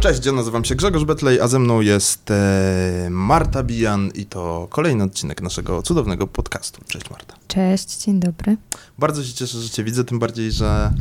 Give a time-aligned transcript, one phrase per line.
[0.00, 4.66] Cześć, ja nazywam się Grzegorz Betlej, a ze mną jest e, Marta Bijan i to
[4.70, 6.80] kolejny odcinek naszego cudownego podcastu.
[6.88, 7.34] Cześć Marta.
[7.48, 8.56] Cześć, dzień dobry.
[8.98, 10.92] Bardzo się cieszę, że cię widzę, tym bardziej, że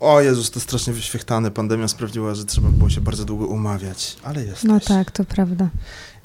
[0.00, 1.50] o Jezus, to strasznie wyświechtane.
[1.50, 4.64] Pandemia sprawiła, że trzeba było się bardzo długo umawiać, ale jesteś.
[4.64, 5.68] No tak, to prawda.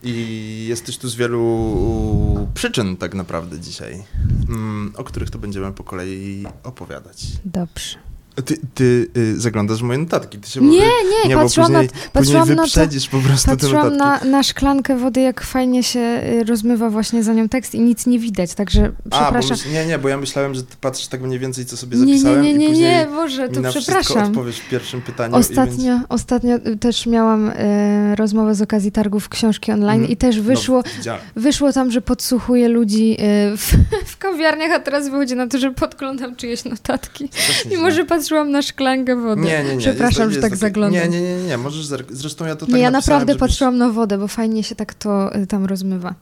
[0.04, 4.04] I jesteś tu z wielu przyczyn tak naprawdę dzisiaj,
[4.50, 7.28] mm, o których to będziemy po kolei opowiadać.
[7.46, 8.13] Dobrze.
[8.46, 12.10] Ty, ty y, zaglądasz w moje notatki, ty się Nie, nie, nie patrzyłam później, na,
[12.14, 15.84] patrzyłam później na to, wyprzedzisz po prostu te patrzyłam na, na szklankę wody, jak fajnie
[15.84, 19.72] się y, rozmywa właśnie za nią tekst i nic nie widać, także A, bo przepraszam.
[19.74, 22.14] nie, nie, bo ja myślałem, że ty patrzysz tak mniej więcej, co sobie Nie, nie,
[22.20, 24.24] zapisałem nie, i nie, później nie, Boże, to przepraszam.
[24.28, 25.36] odpowiesz w pierwszym pytaniu.
[25.36, 30.12] i Ostatnio, ostatnio y, też miałam y, rozmowę z okazji targów książki online Mhm.
[30.12, 33.18] i też więc, wyszło, No, wyszło tam, że podsłuchuję ludzi
[33.54, 33.74] y, w,
[34.12, 37.30] w kawiarniach, a teraz wychodzi na to, że podglądam czyjeś notatki.
[37.32, 37.96] Strasznie Mimo, źle.
[37.96, 39.42] że patrzyłam na szklankę wody.
[39.42, 39.78] Nie, nie, nie.
[39.80, 41.02] Przepraszam, jest, że jest tak zaglądam.
[41.02, 43.78] Nie, nie, nie, nie, możesz, zre- zresztą ja to tak nie, ja naprawdę żebyś- patrzyłam
[43.78, 46.16] na wodę, bo fajnie się tak to y, tam rozmywa.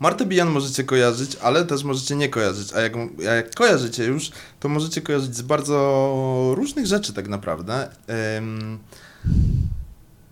[0.00, 2.72] Martę Bijan możecie kojarzyć, ale też możecie nie kojarzyć.
[2.72, 7.88] A jak, jak kojarzycie już, to możecie kojarzyć z bardzo różnych rzeczy tak naprawdę.
[8.38, 8.78] Ym,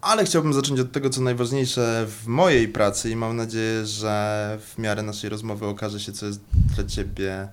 [0.01, 4.79] ale chciałbym zacząć od tego, co najważniejsze w mojej pracy i mam nadzieję, że w
[4.79, 6.41] miarę naszej rozmowy okaże się, co jest
[6.77, 7.49] dla ciebie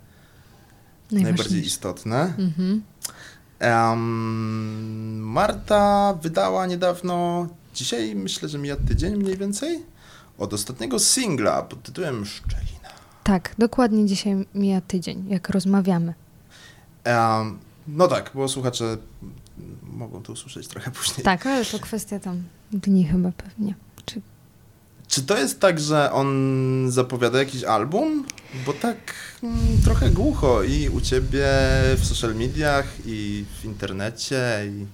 [1.11, 2.33] najbardziej istotne.
[2.37, 2.83] Mhm.
[3.59, 9.83] Em, Marta wydała niedawno, dzisiaj myślę, że mija tydzień mniej więcej,
[10.37, 12.89] od ostatniego singla pod tytułem Szczelina.
[13.23, 16.13] Tak, dokładnie dzisiaj mija tydzień, jak rozmawiamy.
[17.03, 18.97] Em, no tak, bo słuchacze
[19.83, 21.23] mogą to usłyszeć trochę później.
[21.23, 23.73] Tak, ale to kwestia tam dni chyba pewnie.
[24.05, 24.21] Czy...
[25.07, 26.27] Czy to jest tak, że on
[26.89, 28.25] zapowiada jakiś album?
[28.65, 28.97] Bo tak
[29.43, 31.47] mm, trochę głucho i u ciebie
[31.97, 34.85] w social mediach, i w internecie, i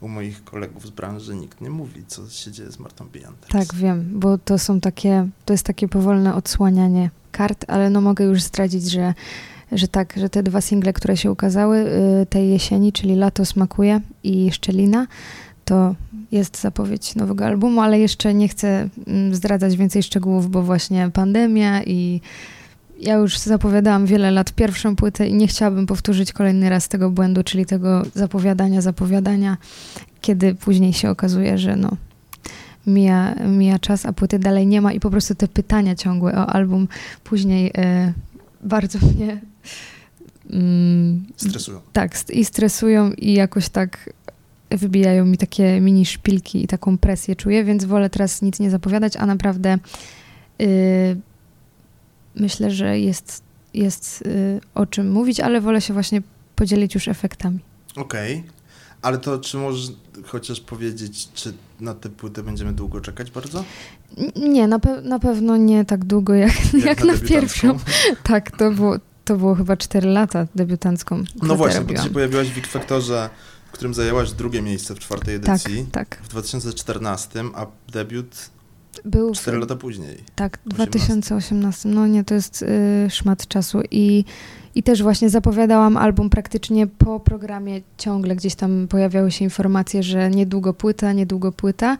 [0.00, 3.34] u moich kolegów z branży nikt nie mówi, co się dzieje z Martą Bijan.
[3.48, 8.24] Tak, wiem, bo to są takie, to jest takie powolne odsłanianie kart, ale no mogę
[8.24, 9.14] już zdradzić, że,
[9.72, 11.78] że tak, że te dwa single, które się ukazały
[12.22, 15.06] y, tej jesieni, czyli Lato smakuje i Szczelina,
[15.64, 15.94] to
[16.32, 21.82] jest zapowiedź nowego albumu, ale jeszcze nie chcę mm, zdradzać więcej szczegółów, bo właśnie pandemia
[21.82, 22.20] i
[23.04, 27.42] ja już zapowiadałam wiele lat pierwszą płytę i nie chciałabym powtórzyć kolejny raz tego błędu,
[27.44, 29.56] czyli tego zapowiadania, zapowiadania,
[30.20, 31.96] kiedy później się okazuje, że no
[32.86, 36.46] mija, mija czas, a płyty dalej nie ma i po prostu te pytania ciągłe o
[36.46, 36.88] album
[37.24, 38.12] później e,
[38.62, 39.40] bardzo mnie
[40.50, 41.80] mm, Stresują.
[41.92, 44.10] tak st- i stresują i jakoś tak
[44.70, 49.16] wybijają mi takie mini szpilki i taką presję czuję, więc wolę teraz nic nie zapowiadać,
[49.16, 49.78] a naprawdę
[50.60, 51.16] y,
[52.36, 53.42] myślę, że jest,
[53.74, 56.22] jest y, o czym mówić, ale wolę się właśnie
[56.56, 57.58] podzielić już efektami.
[57.96, 58.44] Okej,
[59.02, 59.92] ale to czy możesz
[60.26, 63.64] chociaż powiedzieć, czy na tę płytę będziemy długo czekać bardzo?
[64.36, 67.28] Nie, na, pe- na pewno nie tak długo jak, jak, na, debiutancką?
[67.28, 67.78] pierwszą.
[68.22, 71.24] Tak, to było, to było chyba 4 lata debiutancką.
[71.42, 72.06] No właśnie, bo robiłam.
[72.06, 73.30] się pojawiłaś w Factorze,
[73.68, 76.18] w którym zajęłaś drugie miejsce w czwartej Tak, edycji tak.
[76.22, 78.50] w 2014, a debiut
[79.04, 80.18] Był w- 4 lata później.
[80.34, 80.74] Tak, w 18.
[80.74, 81.88] 2018.
[81.88, 83.80] No nie, to jest y, szmat czasu.
[83.90, 84.24] I,
[84.74, 90.30] I też właśnie zapowiadałam album praktycznie po programie ciągle gdzieś tam pojawiały się informacje, że
[90.30, 91.96] niedługo płyta, niedługo płyta.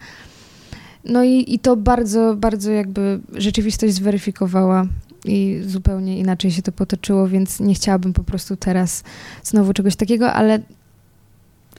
[1.05, 4.85] No i, i to bardzo, bardzo jakby rzeczywistość zweryfikowała
[5.25, 9.03] i zupełnie inaczej się to potoczyło, więc nie chciałabym po prostu teraz
[9.43, 10.59] znowu czegoś takiego, ale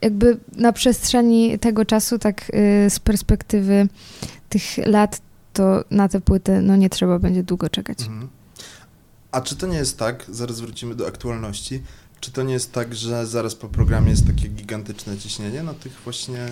[0.03, 2.51] jakby na przestrzeni tego czasu, tak
[2.87, 3.89] y, z perspektywy
[4.49, 5.21] tych lat,
[5.53, 8.01] to na tę płytę no nie trzeba będzie długo czekać.
[8.01, 8.29] Mhm.
[9.33, 11.83] A czy to nie jest tak, zaraz wrócimy do aktualności,
[12.21, 16.01] czy to nie jest tak, że zaraz po programie jest takie gigantyczne ciśnienie na tych
[16.05, 16.47] właśnie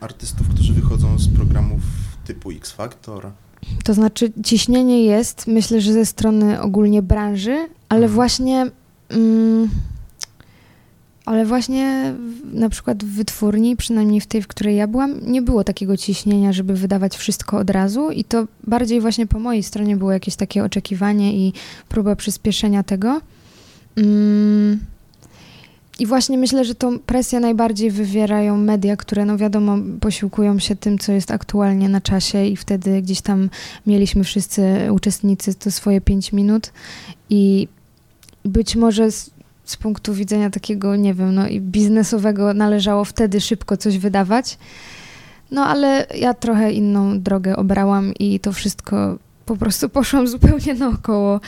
[0.00, 1.80] artystów, którzy wychodzą z programów
[2.24, 3.30] typu X Factor?
[3.84, 8.12] To znaczy ciśnienie jest, myślę, że ze strony ogólnie branży, ale Mhm.
[8.12, 8.66] właśnie
[9.08, 9.70] mm,
[11.24, 12.14] ale właśnie
[12.52, 16.52] na przykład w wytwórni, przynajmniej w tej, w której ja byłam, nie było takiego ciśnienia,
[16.52, 20.64] żeby wydawać wszystko od razu i to bardziej właśnie po mojej stronie było jakieś takie
[20.64, 21.52] oczekiwanie i
[21.88, 23.20] próba przyspieszenia tego.
[23.96, 24.78] Mm.
[25.98, 30.98] I właśnie myślę, że tą presję najbardziej wywierają media, które no wiadomo posiłkują się tym,
[30.98, 33.50] co jest aktualnie na czasie i wtedy gdzieś tam
[33.86, 36.72] mieliśmy wszyscy uczestnicy to swoje pięć minut
[37.30, 37.68] i
[38.44, 39.08] być może
[39.64, 44.58] z, punktu widzenia takiego, nie wiem, no i biznesowego należało wtedy szybko coś wydawać.
[45.50, 51.40] No ale ja trochę inną drogę obrałam i to wszystko po prostu poszłam zupełnie naokoło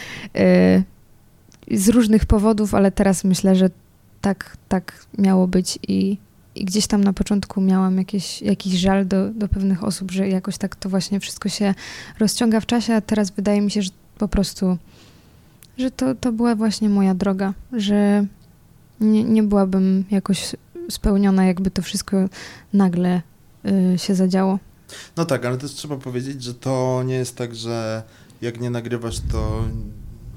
[1.68, 3.70] yy, z różnych powodów, ale teraz myślę, że
[4.20, 6.18] tak, tak miało być i,
[6.54, 10.58] i gdzieś tam na początku miałam jakieś, jakiś żal do, do pewnych osób, że jakoś
[10.58, 11.74] tak to właśnie wszystko się
[12.18, 14.78] rozciąga w czasie, a teraz wydaje mi się, że po prostu,
[15.78, 18.26] że to, to była właśnie moja droga, że
[19.00, 20.56] nie, nie byłabym jakoś
[20.90, 22.16] spełniona, jakby to wszystko
[22.72, 23.22] nagle
[23.94, 24.58] y, się zadziało.
[25.16, 28.02] No tak, ale też trzeba powiedzieć, że to nie jest tak, że
[28.40, 29.64] jak nie nagrywasz, to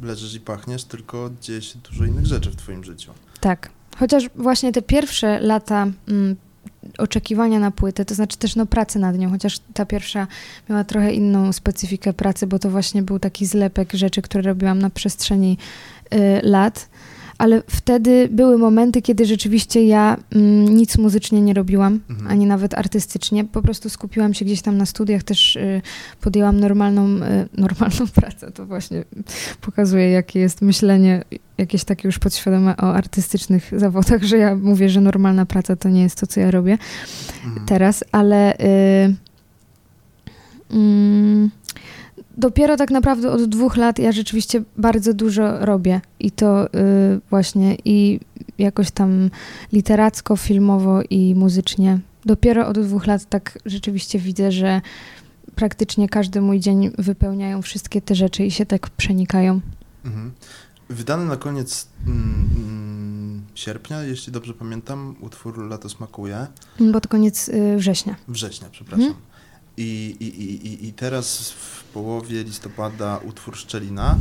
[0.02, 3.12] leżysz i pachniesz, tylko dzieje się dużo innych rzeczy w twoim życiu.
[3.40, 3.70] Tak.
[4.00, 6.36] Chociaż właśnie te pierwsze lata mm,
[6.98, 10.28] oczekiwania na płytę, to znaczy też no pracy nad nią, chociaż ta pierwsza
[10.70, 14.90] miała trochę inną specyfikę pracy, bo to właśnie był taki zlepek rzeczy, które robiłam na
[14.90, 15.58] przestrzeni
[16.14, 16.90] y, lat
[17.38, 22.28] ale wtedy były momenty, kiedy rzeczywiście ja mm, nic muzycznie nie robiłam, mhm.
[22.28, 23.46] ani nawet artystycznie.
[23.46, 25.82] Po prostu skupiłam się gdzieś tam na studiach, też y,
[26.22, 27.20] podjęłam normalną, y,
[27.62, 28.52] normalną pracę.
[28.52, 29.04] To właśnie
[29.62, 31.24] pokazuje, jakie jest myślenie
[31.58, 36.02] jakieś takie już podświadome o artystycznych zawodach, że ja mówię, że normalna praca to nie
[36.02, 36.78] jest to, co ja robię
[37.46, 37.66] mhm.
[37.66, 38.58] teraz, ale...
[38.58, 39.16] Y,
[40.72, 41.50] mm,
[42.38, 46.70] dopiero tak naprawdę od dwóch lat ja rzeczywiście bardzo dużo robię i to y,
[47.30, 48.20] właśnie i
[48.58, 49.30] jakoś tam
[49.74, 52.00] literacko, filmowo i muzycznie.
[52.26, 54.82] Dopiero od dwóch lat tak rzeczywiście widzę, że
[55.56, 59.62] praktycznie każdy mój dzień wypełniają wszystkie te rzeczy i się tak przenikają.
[60.06, 60.32] Mhm.
[60.90, 62.88] Wydany na koniec mm, mm
[63.56, 66.48] sierpnia, jeśli dobrze pamiętam, utwór Lato smakuje.
[66.94, 68.16] Pod koniec y, września.
[68.28, 69.08] Września, przepraszam.
[69.08, 69.37] Mhm.
[69.78, 74.18] I, i, i, I teraz w połowie listopada utwór Szczelina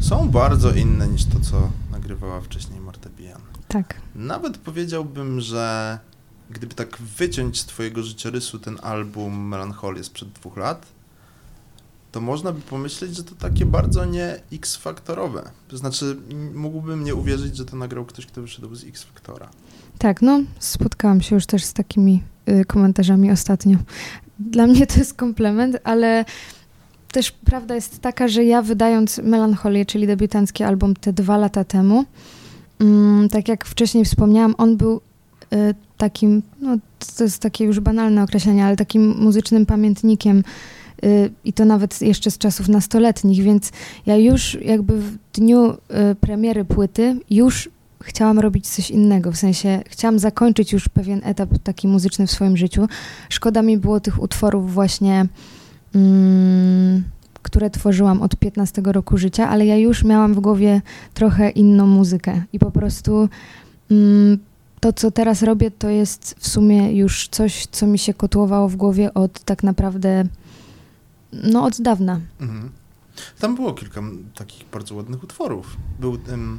[0.00, 3.40] są bardzo inne niż to, co nagrywała wcześniej Marta Bijan.
[3.68, 4.00] Tak.
[4.14, 5.98] Nawet powiedziałbym, że
[6.50, 10.86] gdyby tak wyciąć z twojego życiorysu ten album Melancholia sprzed dwóch lat,
[12.12, 15.50] to można by pomyśleć, że to takie bardzo nie X-faktorowe.
[15.68, 16.16] To znaczy,
[16.54, 19.48] mógłbym nie uwierzyć, że to nagrał ktoś, kto wyszedł z X-faktora.
[19.98, 23.78] Tak, no, spotkałam się już też z takimi y, komentarzami ostatnio.
[24.38, 26.24] Dla mnie to jest komplement, ale
[27.12, 32.04] też prawda jest taka, że ja wydając Melancholię, czyli debiutancki album te dwa lata temu,
[32.80, 35.00] mm, tak jak wcześniej wspomniałam, on był
[35.52, 36.76] y, takim, no
[37.16, 40.44] to jest takie już banalne określenie, ale takim muzycznym pamiętnikiem
[41.04, 43.70] y, i to nawet jeszcze z czasów nastoletnich, więc
[44.06, 45.76] ja już jakby w dniu y,
[46.14, 47.68] premiery płyty już
[48.04, 52.56] chciałam robić coś innego, w sensie chciałam zakończyć już pewien etap taki muzyczny w swoim
[52.56, 52.88] życiu.
[53.28, 55.26] Szkoda mi było tych utworów właśnie,
[55.94, 57.04] mm,
[57.42, 60.82] które tworzyłam od 15 roku życia, ale ja już miałam w głowie
[61.14, 63.28] trochę inną muzykę i po prostu
[63.90, 64.38] mm,
[64.80, 68.76] to, co teraz robię, to jest w sumie już coś, co mi się kotłowało w
[68.76, 70.24] głowie od tak naprawdę,
[71.32, 72.20] no od dawna.
[72.40, 72.70] Mhm.
[73.38, 74.02] Tam było kilka
[74.34, 75.76] takich bardzo ładnych utworów.
[76.00, 76.18] Był...
[76.30, 76.58] Um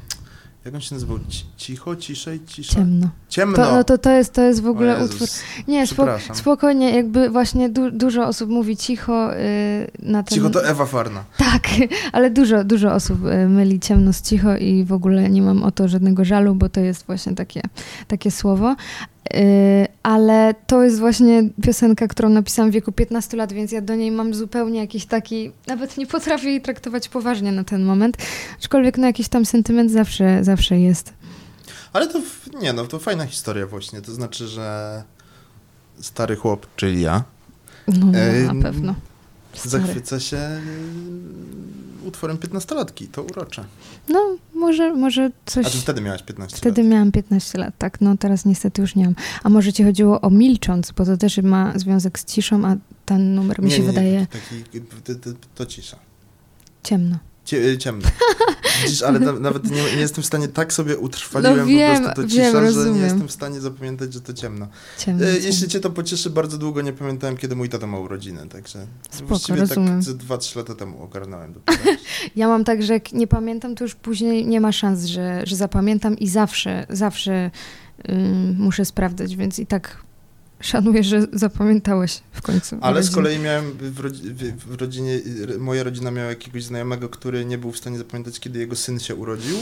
[0.66, 1.20] jak on się nazywał?
[1.58, 2.76] Cicho, ciszej, cisza?
[2.76, 3.10] Ciemno.
[3.30, 3.56] Ciemno.
[3.56, 5.28] To, no to, to, jest, to jest w ogóle utwór.
[5.68, 10.36] Nie, spo, spokojnie, jakby właśnie du, dużo osób mówi cicho yy, na ten...
[10.36, 11.24] Cicho to Ewa Farna.
[11.38, 11.68] Tak,
[12.14, 15.72] ale dużo, dużo osób y, myli ciemno z cicho i w ogóle nie mam o
[15.72, 17.62] to żadnego żalu, bo to jest właśnie takie,
[18.08, 18.76] takie słowo.
[19.34, 23.96] Y, ale to jest właśnie piosenka, którą napisałam w wieku 15 lat, więc ja do
[23.96, 28.18] niej mam zupełnie jakiś taki, nawet nie potrafię jej traktować poważnie na ten moment,
[28.60, 31.14] aczkolwiek no jakiś tam sentyment zawsze, zawsze jest.
[31.94, 32.22] Ale to,
[32.62, 35.04] nie no, to fajna historia właśnie, to znaczy, że
[36.00, 37.24] stary chłop, czyli ja,
[37.88, 38.96] no, no na pewno.
[39.54, 39.86] Stary.
[39.86, 40.62] Zachwyca się
[42.06, 43.66] utworem 15-latki, to urocze.
[44.10, 45.66] No, może, może coś...
[45.66, 46.76] A ty wtedy miałaś 15 wtedy lat?
[46.76, 48.02] Wtedy miałam 15 lat, tak.
[48.02, 49.16] No teraz niestety już nie mam.
[49.44, 53.36] A może ci chodziło o milcząc, bo to też ma związek z ciszą, a ten
[53.36, 54.28] numer mi nie, się nie, wydaje...
[54.28, 54.82] Taki,
[55.16, 55.98] to, to, cisza.
[56.84, 57.20] Ciemno.
[57.46, 58.10] Cie, ciemno.
[58.84, 62.04] Widzisz, ale na, nawet nie, nie, jestem w stanie, tak sobie utrwaliłem no wiem, po
[62.04, 64.68] prostu to cisza, wiem, że nie jestem w stanie zapamiętać, że to ciemno.
[65.00, 65.48] ciemno, e, ciemno.
[65.48, 69.28] Jeśli cię to pocieszy, bardzo długo nie pamiętałem, kiedy mój tata ma urodziny, także Spoko,
[69.28, 70.04] właściwie tak rozumiem.
[70.04, 71.54] tak 2-3 lata temu ogarnąłem.
[72.36, 75.56] Ja mam tak, że jak nie pamiętam, to już później nie ma szans, że, że
[75.56, 77.52] zapamiętam i zawsze, zawsze
[78.58, 80.06] muszę sprawdzać, więc i tak
[80.62, 82.78] Szanuję, że zapamiętałeś w końcu.
[82.82, 84.22] Ale z kolei miałem w, rodzi
[84.58, 85.20] w, rodzinie,
[85.60, 89.16] moja rodzina miała jakiegoś znajomego, który nie był w stanie zapamiętać, kiedy jego syn się
[89.16, 89.58] urodził,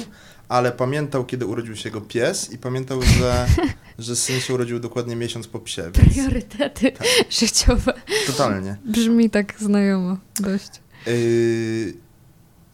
[0.50, 3.46] ale pamiętał, kiedy urodził się jego pies i pamiętał, że,
[4.00, 5.84] że syn się urodził dokładnie miesiąc po psie.
[5.96, 6.14] Więc...
[6.14, 7.08] Priorytety tak.
[7.30, 7.94] życiowe.
[8.28, 8.78] Totalnie.
[8.86, 10.82] Brzmi tak znajomo dość.
[11.08, 11.94] Yy,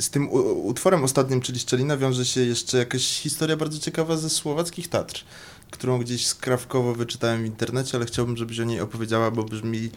[0.02, 0.30] z tym
[0.64, 5.24] utworem ostatnim, czyli Szczelina, wiąże się jeszcze jakaś historia bardzo ciekawa ze słowackich Tatr
[5.72, 9.90] którą gdzieś skrawkowo wyczytałem w internecie, ale chciałbym, żebyś o niej opowiedziała, bo brzmi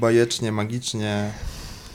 [0.00, 1.30] bajecznie, magicznie.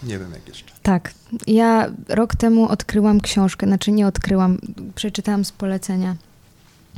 [0.04, 0.72] Nie wiem jak jeszcze.
[0.84, 1.14] Tak.
[1.48, 4.58] Ja rok temu odkryłam książkę, znaczy nie odkryłam,
[4.96, 6.16] przeczytałam z polecenia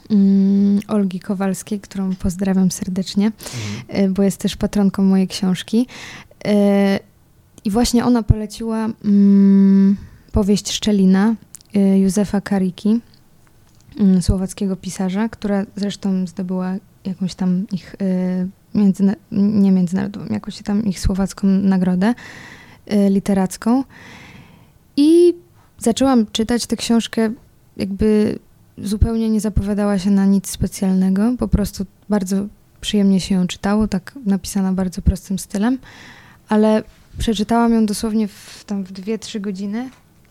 [0.10, 4.06] mm, Olgi Kowalskiej, którą pozdrawiam serdecznie, mhm.
[4.06, 5.88] Y, bo jest też patronką mojej książki.
[6.48, 6.50] Y,
[7.66, 9.98] I właśnie ona poleciła mm,
[10.32, 11.36] powieść Szczelina
[11.76, 13.00] y, Józefa Kariki,
[14.00, 16.74] mm, słowackiego pisarza, która zresztą zdobyła
[17.06, 17.96] jakąś tam ich
[18.76, 22.14] międzyna- nie międzynarodową, jakąś tam ich słowacką nagrodę
[23.10, 23.84] literacką.
[24.98, 25.34] I
[25.78, 27.30] zaczęłam czytać tę książkę
[27.78, 28.40] jakby
[28.78, 32.46] zupełnie nie zapowiadała się na nic specjalnego, po prostu bardzo
[32.82, 35.78] przyjemnie się ją czytało, tak napisana bardzo prostym stylem,
[36.50, 36.84] ale
[37.18, 39.90] przeczytałam ją dosłownie w, tam w 2-3 godziny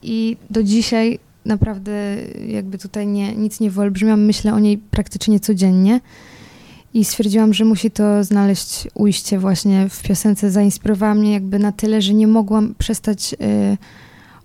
[0.09, 2.17] i do dzisiaj naprawdę
[2.49, 6.01] jakby tutaj nie, nic nie wyolbrzymiam, myślę o niej praktycznie codziennie
[6.95, 10.51] i stwierdziłam, że musi to znaleźć ujście właśnie w piosence.
[10.51, 13.37] Zainspirowała mnie jakby na tyle, że nie mogłam przestać y,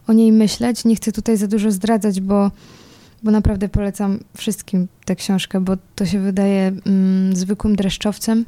[0.08, 0.86] o niej myśleć.
[0.86, 2.51] Nie chcę tutaj za dużo zdradzać, bo
[3.24, 8.46] bo naprawdę polecam wszystkim tę książkę, bo to się wydaje mm, zwykłym dreszczowcem,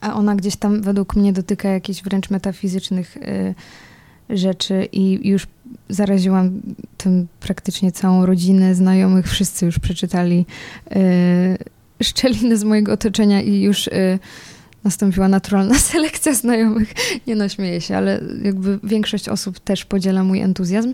[0.00, 3.54] a ona gdzieś tam według mnie dotyka jakichś wręcz metafizycznych y,
[4.30, 5.46] rzeczy i już
[5.88, 6.60] zaraziłam
[6.96, 10.46] tym praktycznie całą rodzinę, znajomych, wszyscy już przeczytali
[10.96, 14.18] y, szczeliny z mojego otoczenia i już y,
[14.84, 16.92] nastąpiła naturalna selekcja znajomych.
[17.26, 20.92] Nie no, śmieję się, ale jakby większość osób też podziela mój entuzjazm.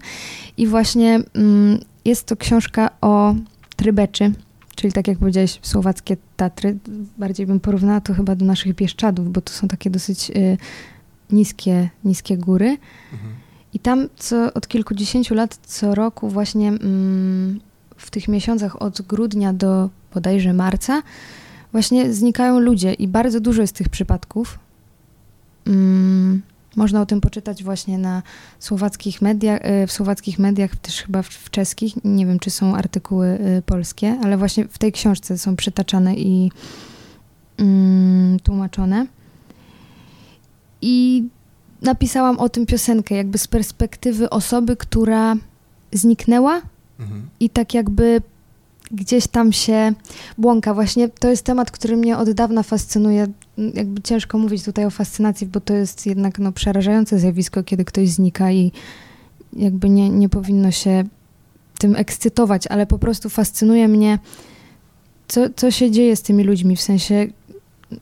[0.57, 3.35] I właśnie mm, jest to książka o
[3.77, 4.33] Trybeczy,
[4.75, 6.79] czyli tak jak powiedziałeś, słowackie Tatry.
[7.19, 10.59] Bardziej bym porównała to chyba do naszych Bieszczadów, bo to są takie dosyć y,
[11.31, 12.77] niskie, niskie góry.
[13.13, 13.42] Mhm.
[13.75, 17.61] I tam co, od kilkudziesięciu lat, co roku właśnie mm,
[17.97, 21.03] w tych miesiącach od grudnia do bodajże marca
[21.73, 24.59] właśnie znikają ludzie i bardzo dużo jest tych przypadków.
[25.67, 26.43] Mm,
[26.77, 28.23] można o tym poczytać właśnie na
[28.59, 32.05] słowackich mediach, e, w słowackich mediach, też chyba w czeskich.
[32.05, 36.51] Nie wiem, czy są artykuły e, polskie, ale właśnie w tej książce są przytaczane i
[37.59, 39.07] mm, tłumaczone.
[40.83, 41.25] I
[41.83, 45.37] napisałam o tym piosenkę, jakby z perspektywy osoby, która
[45.93, 46.63] zniknęła
[47.01, 47.29] mhm.
[47.41, 48.23] i tak jakby
[48.91, 49.93] gdzieś tam się
[50.39, 50.75] błąka.
[50.75, 53.27] Właśnie to jest temat, który mnie od dawna fascynuje.
[53.75, 58.09] Jakby ciężko mówić tutaj o fascynacji, bo to jest jednak no, przerażające zjawisko, kiedy ktoś
[58.09, 58.73] znika i
[59.53, 61.05] jakby nie, nie powinno się
[61.79, 64.19] tym ekscytować, ale po prostu fascynuje mnie,
[65.29, 67.27] co, co się dzieje z tymi ludźmi, w sensie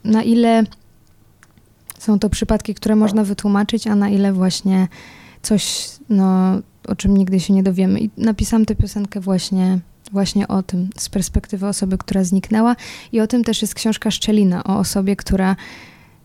[0.05, 0.65] na ile
[2.01, 4.89] są to przypadki, które można wytłumaczyć, a na ile właśnie
[5.43, 8.01] coś, no, o czym nigdy się nie dowiemy.
[8.01, 9.79] I napisałam tę piosenkę właśnie
[10.13, 12.77] właśnie o tym z perspektywy osoby, która zniknęła.
[13.13, 15.57] I o tym też jest książka Szczelina, o osobie, która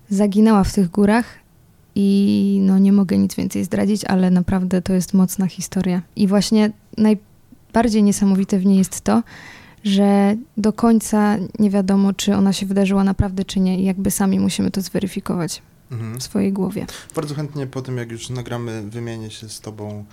[0.09, 1.25] zaginęła w tych górach.
[1.95, 6.01] I no nie mogę nic więcej zdradzić, ale naprawdę to jest mocna historia.
[6.15, 9.23] I właśnie najbardziej niesamowite w niej jest to,
[9.85, 14.39] że do końca nie wiadomo, czy ona się wydarzyła naprawdę, czy nie, i jakby sami
[14.39, 15.61] musimy to zweryfikować
[15.91, 16.19] mhm.
[16.19, 16.85] w swojej głowie.
[17.15, 20.05] Bardzo chętnie po tym, jak już nagramy, wymienię się z Tobą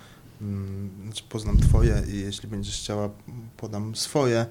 [1.03, 3.09] znaczy poznam twoje i jeśli będziesz chciała,
[3.57, 4.45] podam swoje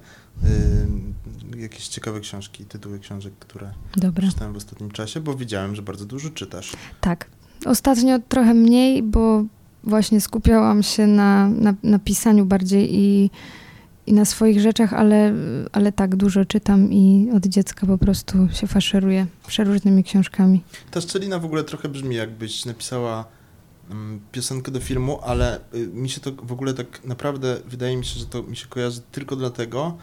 [1.55, 4.29] y, jakieś ciekawe książki, tytuły książek, które Dobra.
[4.29, 6.71] czytałem w ostatnim czasie, bo widziałem, że bardzo dużo czytasz.
[7.01, 7.29] Tak.
[7.65, 9.43] Ostatnio trochę mniej, bo
[9.83, 13.31] właśnie skupiałam się na, na, na pisaniu bardziej i,
[14.07, 15.33] i na swoich rzeczach, ale,
[15.71, 20.63] ale tak, dużo czytam i od dziecka po prostu się faszeruję przeróżnymi książkami.
[20.91, 23.25] Ta szczelina w ogóle trochę brzmi, jakbyś napisała
[23.91, 28.05] Mm, piosenkę do filmu, ale y, mi się to w ogóle tak naprawdę wydaje mi
[28.05, 29.97] się, że to mi się kojarzy tylko dlatego.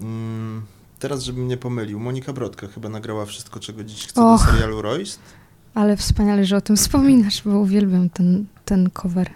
[0.00, 0.62] Mm,
[0.98, 4.82] teraz, żebym nie pomylił, Monika Brodka chyba nagrała wszystko, czego dziś chce Och, do serialu
[4.82, 5.20] Royst.
[5.74, 9.30] Ale wspaniale, że o tym wspominasz, bo uwielbiam ten, ten cover.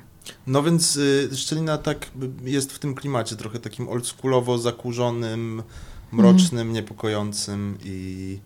[0.47, 2.11] No więc y, Szczelina tak
[2.45, 5.63] jest w tym klimacie trochę takim oldschoolowo zakurzonym,
[6.13, 6.73] mrocznym, mm.
[6.73, 8.39] niepokojącym i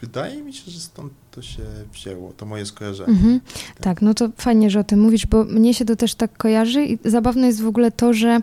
[0.00, 3.12] wydaje mi się, że stąd to się wzięło, to moje skojarzenie.
[3.12, 3.40] Mhm.
[3.74, 3.82] Tak.
[3.82, 4.02] tak.
[4.02, 6.98] no to fajnie, że o tym mówisz, bo mnie się to też tak kojarzy i
[7.04, 8.40] zabawne jest w ogóle to, że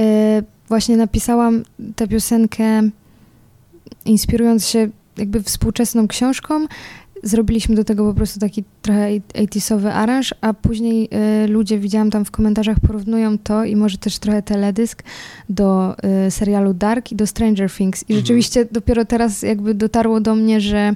[0.00, 1.62] y, właśnie napisałam
[1.96, 2.82] tę piosenkę
[4.04, 6.66] inspirując się jakby współczesną książką,
[7.24, 11.08] zrobiliśmy do tego po prostu taki trochę 80 aranż, a później
[11.44, 15.02] y, ludzie, widziałam tam w komentarzach, porównują to i może też trochę teledysk
[15.48, 18.02] do y, serialu Dark i do Stranger Things.
[18.02, 18.20] I mhm.
[18.20, 20.94] rzeczywiście dopiero teraz jakby dotarło do mnie, że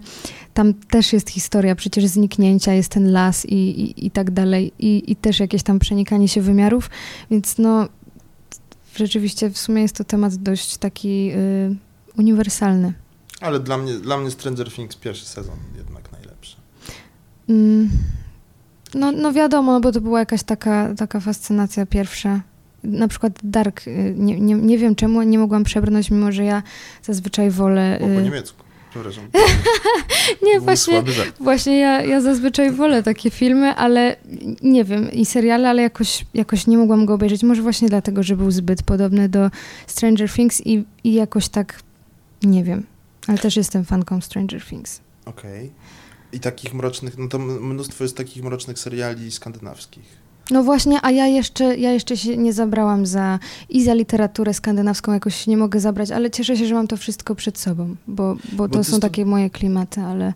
[0.54, 4.73] tam też jest historia przecież zniknięcia, jest ten las i, i, i tak dalej.
[4.78, 6.90] I, I też jakieś tam przenikanie się wymiarów,
[7.30, 7.88] więc no
[8.97, 11.76] rzeczywiście w sumie jest to temat dość taki y,
[12.18, 12.92] uniwersalny.
[13.40, 15.98] Ale dla mnie, dla mnie Stranger Things pierwszy sezon jednak
[18.95, 22.40] No, no wiadomo, no bo to była jakaś taka, taka fascynacja pierwsza.
[22.85, 26.62] Na przykład Dark, y, nie, nie, nie wiem czemu nie mogłam przebrnąć, mimo że ja
[27.02, 27.99] zazwyczaj wolę...
[28.02, 28.69] O, po y, niemiecku.
[28.90, 29.25] Przepraszam.
[30.47, 31.02] Nie, właśnie,
[31.40, 34.17] właśnie ja, ja zazwyczaj wolę takie filmy, ale
[34.62, 37.43] nie wiem, i seriale, ale jakoś, jakoś nie mogłam go obejrzeć.
[37.43, 39.50] Może właśnie dlatego, że był zbyt podobny do
[39.87, 41.81] Stranger Things i, i jakoś tak,
[42.43, 42.87] nie wiem.
[43.26, 45.00] Ale też jestem fanką Stranger Things.
[45.25, 45.71] Okej.
[46.32, 50.28] I takich mrocznych, no to mnóstwo jest takich mrocznych seriali skandynawskich.
[50.50, 55.12] No właśnie, a ja jeszcze, ja jeszcze się nie zabrałam za i za literaturę skandynawską,
[55.12, 58.37] jakoś się nie mogę zabrać, ale cieszę się, że mam to wszystko przed sobą, bo,
[58.52, 60.32] bo to ty są stu- takie moje klimaty, ale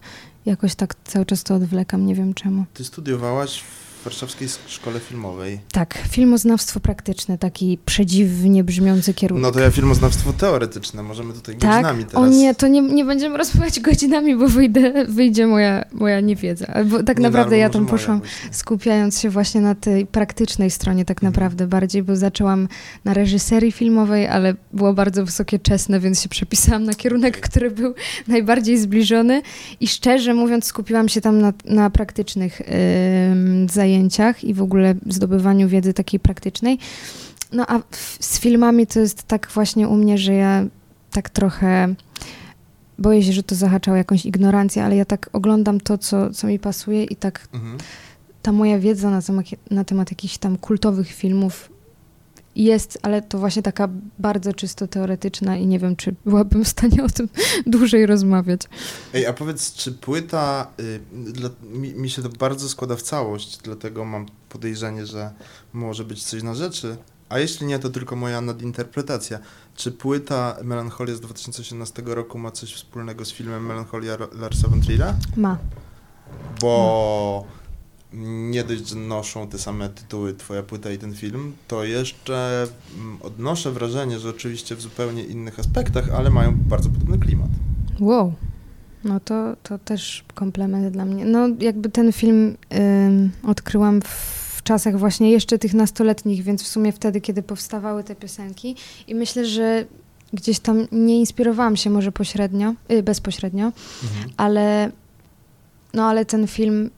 [0.46, 2.64] jakoś tak cały czas to odwlekam, nie wiem czemu.
[2.74, 5.60] Ty studiowałaś w Warszawskiej Szkole Filmowej.
[5.72, 9.42] Tak, filmoznawstwo praktyczne, taki przedziwnie brzmiący kierunek.
[9.42, 11.70] No to ja filmoznawstwo teoretyczne, możemy tutaj tak?
[11.70, 12.16] godzinami teraz.
[12.24, 16.66] O nie, to nie, nie będziemy rozmawiać godzinami, bo wyjdę, wyjdzie moja, moja niewiedza.
[16.84, 18.48] Bo tak Nie, no, naprawdę ja tam poszłam właśnie.
[18.54, 21.32] skupiając się właśnie na tej praktycznej stronie tak Mhm.
[21.32, 22.68] naprawdę bardziej, bo zaczęłam
[23.04, 27.94] na reżyserii filmowej, ale było bardzo wysokie czesne, więc się przepisałam na kierunek, który był
[28.28, 29.42] najbardziej zbliżony
[29.80, 32.60] i szczerze mówiąc skupiłam się tam na, na praktycznych
[33.30, 33.91] ym, zajęciach
[34.44, 36.78] i w ogóle zdobywaniu wiedzy takiej praktycznej.
[37.52, 40.64] No a w, z filmami to jest tak właśnie u mnie, że ja
[41.10, 41.94] tak trochę
[42.98, 46.46] boję się, że to zahacza o jakąś ignorancję, ale ja tak oglądam to, co, co
[46.46, 47.78] mi pasuje i tak Mhm.
[48.42, 51.71] ta moja wiedza na temat, na temat jakichś tam kultowych filmów
[52.56, 57.04] jest, ale to właśnie taka bardzo czysto teoretyczna i nie wiem, czy byłabym w stanie
[57.04, 57.28] o tym
[57.66, 58.60] dłużej rozmawiać.
[59.14, 63.58] Ej, a powiedz, czy płyta, y, dla, mi, mi się to bardzo składa w całość,
[63.62, 65.30] dlatego mam podejrzenie, że
[65.72, 66.96] może być coś na rzeczy,
[67.28, 69.38] a jeśli nie, to tylko moja nadinterpretacja.
[69.74, 74.80] Czy płyta Melancholia z 2018 roku ma coś wspólnego z filmem Melancholia Larsa von?
[75.36, 75.58] Ma.
[76.60, 77.46] Bo
[78.14, 82.66] nie dość, że noszą te same tytuły twoja płyta i ten film, to jeszcze
[82.98, 87.50] mm, odnoszę wrażenie, że oczywiście w zupełnie innych aspektach, ale mają bardzo podobny klimat.
[88.00, 88.32] Wow.
[89.04, 91.24] No to, to też komplement dla mnie.
[91.24, 92.56] No jakby ten film
[93.06, 98.14] ym, odkryłam w czasach właśnie jeszcze tych nastoletnich, więc w sumie wtedy, kiedy powstawały te
[98.14, 99.84] piosenki i myślę, że
[100.32, 103.72] gdzieś tam nie inspirowałam się może pośrednio, y, bezpośrednio,
[104.36, 104.92] ale
[105.94, 106.90] no ale ten film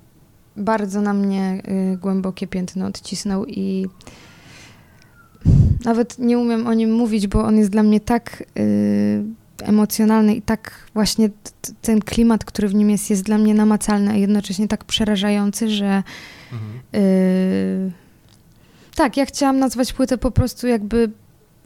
[0.57, 1.63] bardzo na mnie
[1.95, 3.87] y, głębokie piętno odcisnął i
[5.85, 9.25] nawet nie umiem o nim mówić, bo on jest dla mnie tak y,
[9.63, 11.31] emocjonalny i tak właśnie
[11.83, 16.03] ten klimat, który w nim jest, jest dla mnie namacalny, a jednocześnie tak przerażający, że
[16.53, 16.81] Mhm.
[16.95, 17.93] y,
[18.95, 21.11] tak, ja chciałam nazwać płytę po prostu jakby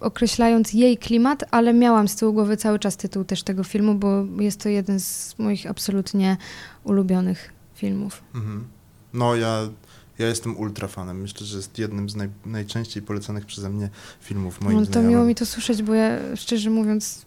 [0.00, 4.24] określając jej klimat, ale miałam z tyłu głowy cały czas tytuł też tego filmu, bo
[4.38, 6.36] jest to jeden z moich absolutnie
[6.84, 8.22] ulubionych filmów.
[8.34, 8.64] Mhm.
[9.12, 9.68] No ja,
[10.18, 11.20] ja jestem ultra fanem.
[11.20, 13.90] Myślę, że jest jednym z naj, najczęściej polecanych przeze mnie
[14.20, 15.10] filmów moim No, to znajomym.
[15.12, 17.26] miło mi to słyszeć, bo ja szczerze mówiąc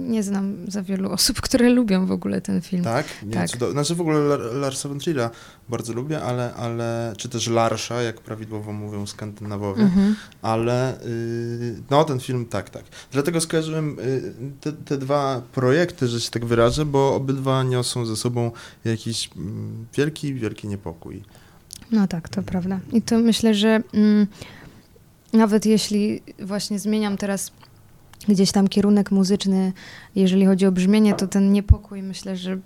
[0.00, 2.84] nie znam za wielu osób, które lubią w ogóle ten film.
[2.84, 3.06] Tak?
[3.22, 3.48] Nie, Tak.
[3.50, 3.70] Cudo...
[3.72, 5.30] Znaczy w ogóle Lar- Larsa von Trier'a
[5.68, 10.16] bardzo lubię, ale, ale czy też Larsza, jak prawidłowo mówią Skandynawowie, Mhm.
[10.42, 12.84] ale yy, no ten film tak, tak.
[13.12, 18.16] Dlatego skojarzyłem yy, te, te dwa projekty, że się tak wyrażę, bo obydwa niosą ze
[18.16, 18.50] sobą
[18.84, 21.22] jakiś mm, wielki, wielki niepokój.
[21.92, 22.80] No tak, to prawda.
[22.92, 24.26] I to myślę, że mm,
[25.32, 27.52] nawet jeśli właśnie zmieniam teraz
[28.30, 29.72] gdzieś tam kierunek muzyczny,
[30.14, 32.58] jeżeli chodzi o brzmienie, to ten niepokój myślę, że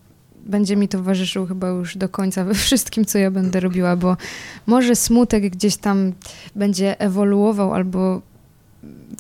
[0.47, 4.17] będzie mi towarzyszył chyba już do końca we wszystkim, co ja będę robiła, bo
[4.67, 6.13] może smutek gdzieś tam
[6.57, 8.23] będzie ewoluował albo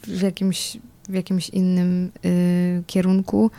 [0.07, 0.77] w jakimś,
[1.09, 3.51] w jakimś innym y, kierunku,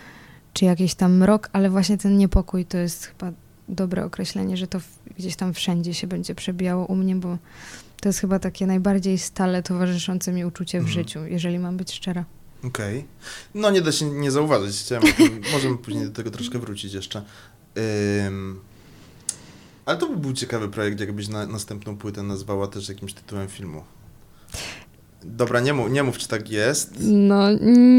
[0.53, 3.31] czy jakiś tam mrok, ale właśnie ten niepokój to jest chyba
[3.69, 4.79] dobre określenie, że to
[5.17, 7.37] gdzieś tam wszędzie się będzie przebijało u mnie, bo
[8.01, 10.93] to jest chyba takie najbardziej stale towarzyszące mi uczucie w Mhm.
[10.93, 12.25] życiu, jeżeli mam być szczera.
[12.63, 13.05] Okej.
[13.53, 14.77] No nie da się nie zauważyć.
[14.77, 15.03] Chciałem,
[15.53, 17.23] możemy później do tego troszkę wrócić jeszcze.
[18.27, 18.59] Ym,
[19.85, 23.83] ale to by był ciekawy projekt, jakbyś na, następną płytę nazwała też jakimś tytułem filmu.
[25.23, 26.93] Dobra, nie mów, nie mów czy tak jest.
[26.99, 27.51] No,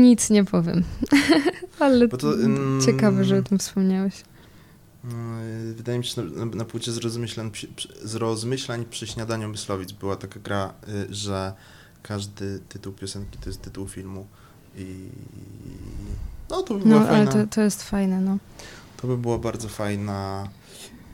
[0.02, 0.84] nic nie powiem.
[1.78, 4.24] Ale to, ym, ciekawe, że o tym wspomniałeś.
[5.04, 7.50] Yy, Wydaje mi się, że na, na płycie z rozmyślań,
[8.02, 11.52] z rozmyślań przy śniadaniu Myslowic była taka gra, y, że
[12.02, 14.26] każdy tytuł piosenki to jest tytuł filmu.
[14.76, 15.08] I
[16.50, 17.32] no to by była No, ale fajna.
[17.46, 18.38] to, to jest fajne, no.
[18.96, 20.48] To by była bardzo fajna.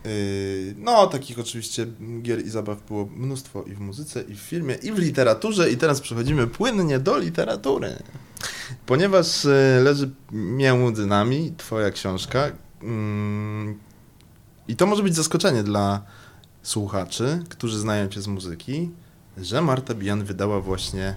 [0.05, 1.87] Yy, no, takich oczywiście
[2.23, 5.71] gier i zabaw było mnóstwo i w muzyce, i w filmie, i w literaturze.
[5.71, 7.97] I teraz przechodzimy płynnie do literatury.
[8.87, 9.51] Ponieważ yy,
[9.83, 12.51] leży między nami Twoja książka.
[12.83, 13.79] mm,
[14.69, 16.03] I to może być zaskoczenie dla
[16.63, 18.91] słuchaczy, którzy znają cię z muzyki,
[19.39, 21.15] że Marta Bijan wydała właśnie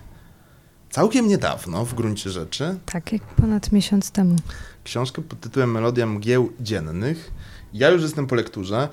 [0.96, 4.36] całkiem niedawno, w gruncie rzeczy, Tak, jak ponad miesiąc temu.
[4.84, 7.32] książkę pod tytułem Melodia mgieł dziennych.
[7.74, 8.90] Ja już jestem po lekturze.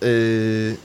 [0.00, 0.76] Yy...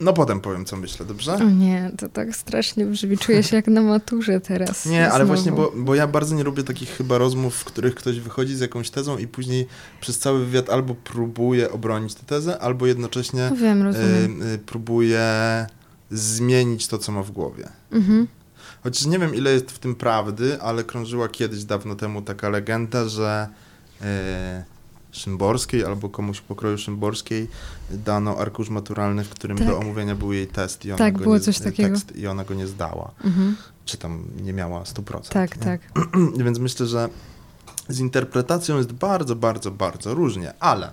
[0.00, 1.34] No potem powiem, co myślę, dobrze?
[1.34, 3.18] O nie, to tak strasznie brzmi.
[3.18, 4.86] Czuję się jak na maturze teraz.
[4.86, 5.26] Nie, ale Znowu.
[5.26, 8.60] właśnie, bo, bo ja bardzo nie lubię takich chyba rozmów, w których ktoś wychodzi z
[8.60, 9.66] jakąś tezą i później
[10.00, 15.26] przez cały wywiad albo próbuje obronić tę tezę, albo jednocześnie No wiem, y, y, próbuje
[16.10, 17.68] zmienić to, co ma w głowie.
[17.92, 18.26] Mhm.
[18.82, 23.08] Chociaż nie wiem, ile jest w tym prawdy, ale krążyła kiedyś dawno temu taka legenda,
[23.08, 23.48] że
[24.02, 24.64] e,
[25.12, 27.48] Szymborskiej albo komuś w pokroju Szymborskiej
[27.90, 29.66] dano arkusz maturalny, w którym Tak.
[29.66, 31.88] do omówienia był jej test i ona, Tak, go, było nie, coś takiego.
[31.88, 33.10] tekst, i ona go nie zdała.
[33.24, 33.56] Mhm.
[33.84, 35.28] Czy tam nie miała 100%.
[35.28, 35.62] Tak, nie?
[35.62, 35.80] tak.
[36.44, 37.08] Więc myślę, że
[37.88, 40.90] z interpretacją jest bardzo, bardzo, bardzo różnie, ale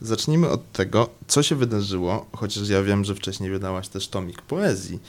[0.00, 5.00] zacznijmy od tego, co się wydarzyło, chociaż ja wiem, że wcześniej wydałaś też tomik poezji.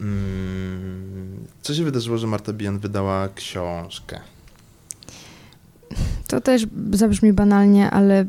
[0.00, 4.20] Mm, Co się wydarzyło, że Marta Bijan wydała książkę?
[6.28, 8.26] To też zabrzmi banalnie, ale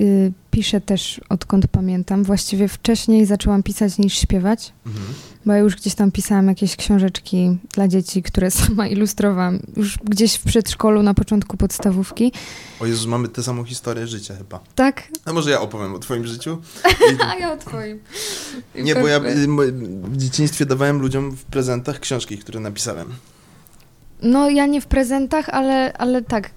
[0.00, 2.24] y, piszę też odkąd pamiętam.
[2.24, 5.06] Właściwie wcześniej zaczęłam pisać niż śpiewać, Mhm.
[5.46, 9.58] bo ja już gdzieś tam pisałam jakieś książeczki dla dzieci, które sama ilustrowałam.
[9.76, 12.32] Już gdzieś w przedszkolu, na początku podstawówki.
[12.80, 14.60] O Jezus, mamy tę samą historię życia chyba.
[14.74, 15.08] Tak?
[15.24, 16.58] A może ja opowiem o twoim życiu?
[17.30, 17.98] A ja o twoim.
[18.84, 19.46] Nie, bo ja y,
[20.02, 23.08] w dzieciństwie dawałem ludziom w prezentach książki, które napisałem.
[24.22, 26.50] No ja nie w prezentach, ale, ale tak,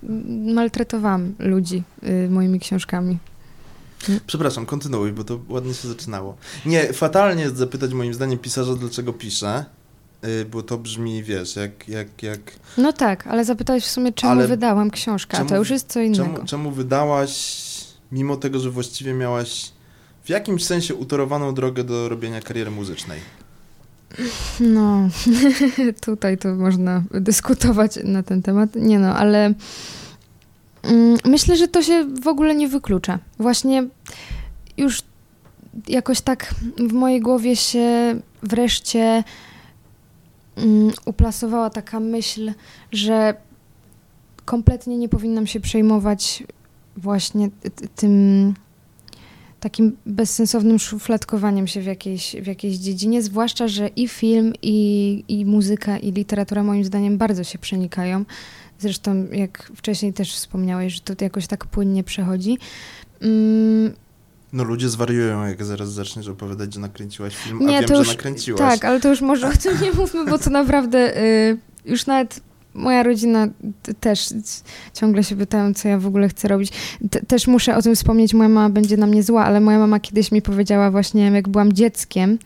[0.54, 1.84] maltretowałam ludzi
[2.26, 3.18] y, moimi książkami.
[4.28, 6.38] Przepraszam, kontynuuj, bo to ładnie się zaczynało.
[6.66, 9.66] Nie, fatalnie jest zapytać moim zdaniem pisarza, dlaczego pisze,
[10.26, 12.40] y, bo to brzmi, wiesz, jak, jak, jak
[12.78, 15.88] No tak, ale zapytałeś w sumie, czemu Ale wydałam książkę, a czemu- to już jest
[15.92, 16.24] co innego.
[16.34, 17.64] czemu, czemu wydałaś,
[18.12, 19.72] mimo tego, że właściwie miałaś
[20.24, 23.20] w jakimś sensie utorowaną drogę do robienia kariery muzycznej.
[24.60, 25.10] No,
[26.06, 28.70] tutaj to można dyskutować na ten temat.
[28.76, 29.54] Nie no, ale
[31.26, 33.20] myślę, że to się w ogóle nie wyklucza.
[33.40, 33.88] Właśnie
[34.78, 35.02] już
[35.88, 36.56] jakoś tak
[36.90, 39.24] w mojej głowie się wreszcie
[40.56, 42.54] mm, uplasowała taka myśl,
[42.92, 43.36] że
[44.46, 46.44] kompletnie nie powinnam się przejmować
[46.98, 47.50] właśnie
[47.96, 48.54] tym
[49.60, 55.46] takim bezsensownym szufladkowaniem się w jakiejś, w jakiejś dziedzinie, zwłaszcza, że i film, i, i
[55.46, 58.26] muzyka, i literatura moim zdaniem bardzo się przenikają.
[58.84, 62.58] Zresztą, jak wcześniej też wspomniałeś, że to jakoś tak płynnie przechodzi.
[63.22, 63.94] Mm,
[64.54, 68.08] No ludzie zwariują, jak zaraz zaczniesz opowiadać, że nakręciłaś film, a Nie, wiem, to już-
[68.08, 68.60] że nakręciłaś.
[68.60, 72.40] Tak, ale to już może o tym nie mówmy, bo to naprawdę y, już nawet
[72.74, 73.48] moja rodzina
[74.00, 74.30] też
[74.94, 76.72] ciągle się pytają, co ja w ogóle chcę robić.
[77.12, 80.00] T- też muszę o tym wspomnieć, moja mama będzie na mnie zła, ale moja mama
[80.00, 82.40] kiedyś mi powiedziała właśnie, jak byłam dzieckiem,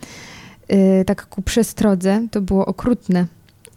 [1.02, 3.26] y, tak ku przestrodze, to było okrutne.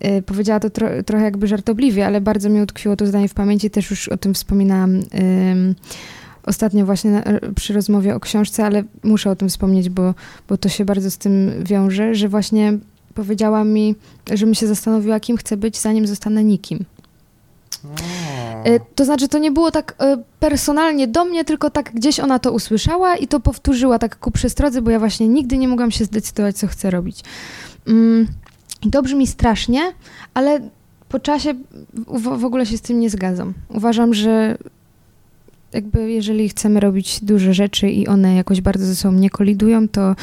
[0.05, 3.71] Y, powiedziała to tro- trochę jakby żartobliwie, ale bardzo mi utkwiło to zdanie w pamięci,
[3.71, 5.01] też już o tym wspominałam
[6.47, 7.23] ostatnio właśnie na,
[7.57, 10.15] przy rozmowie o książce, ale muszę o tym wspomnieć, bo
[10.49, 12.79] bo to się bardzo z tym wiąże, że właśnie
[13.15, 13.95] powiedziała mi,
[14.33, 16.85] żebym się zastanowiła, kim chcę być, zanim zostanę nikim.
[18.65, 22.39] E, To znaczy, to nie było tak e, personalnie do mnie, tylko tak gdzieś ona
[22.39, 26.05] to usłyszała i to powtórzyła tak ku przestrodze, bo ja właśnie nigdy nie mogłam się
[26.05, 27.23] zdecydować, co chcę robić.
[28.83, 29.93] I to brzmi strasznie,
[30.35, 30.61] ale
[31.09, 31.55] po czasie
[31.95, 33.55] w, w ogóle się z tym nie zgadzam.
[33.69, 34.59] Uważam, że
[35.73, 40.17] jakby jeżeli chcemy robić duże rzeczy i one jakoś bardzo ze sobą nie kolidują, to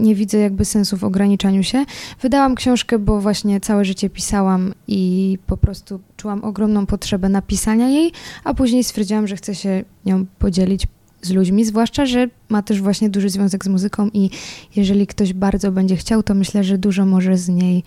[0.00, 1.84] nie widzę jakby sensu w ograniczaniu się.
[2.20, 8.12] Wydałam książkę, bo właśnie całe życie pisałam i po prostu czułam ogromną potrzebę napisania jej,
[8.44, 10.86] a później stwierdziłam, że chcę się nią podzielić
[11.22, 14.30] z ludźmi, zwłaszcza, że ma też właśnie duży związek z muzyką i
[14.76, 17.84] jeżeli ktoś bardzo będzie chciał, to myślę, że dużo może z niej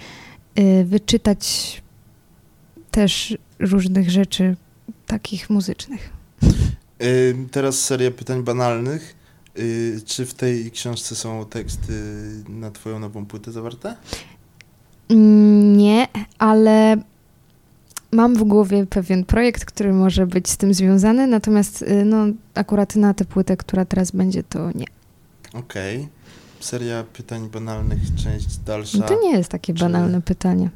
[0.59, 1.81] y, wyczytać
[2.91, 4.55] też różnych rzeczy
[5.07, 6.09] takich muzycznych.
[7.03, 9.15] Y, teraz seria pytań banalnych.
[9.59, 11.93] Y, Czy w tej książce są teksty
[12.49, 13.95] na twoją nową płytę zawarte?
[15.09, 16.97] Mm, Nie, ale
[18.15, 22.95] mam w głowie pewien projekt, który może być z tym związany, natomiast y, no, akurat
[22.95, 24.85] na tę płytę, która teraz będzie, to nie.
[25.53, 26.07] Okej.
[26.59, 28.97] Seria pytań banalnych, część dalsza.
[28.97, 30.69] No to nie jest takie Czy- banalne pytanie.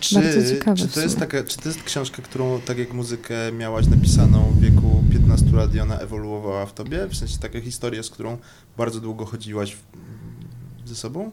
[0.00, 3.34] Czy, bardzo ciekawe czy to jest taka, czy to jest książka, którą tak jak muzykę
[3.58, 7.06] miałaś napisaną w wieku 15 lat i ona ewoluowała w tobie?
[7.06, 8.38] W sensie taka historia, z którą
[8.76, 9.76] bardzo długo chodziłaś
[10.84, 11.30] w, ze sobą?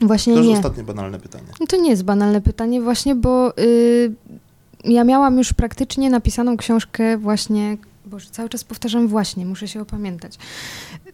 [0.00, 0.54] Właśnie To już nie.
[0.56, 1.44] ostatnie banalne pytanie.
[1.60, 4.14] No to nie jest banalne pytanie właśnie, bo y,
[4.84, 10.38] ja miałam już praktycznie napisaną książkę właśnie, boże, cały czas powtarzam właśnie, muszę się opamiętać.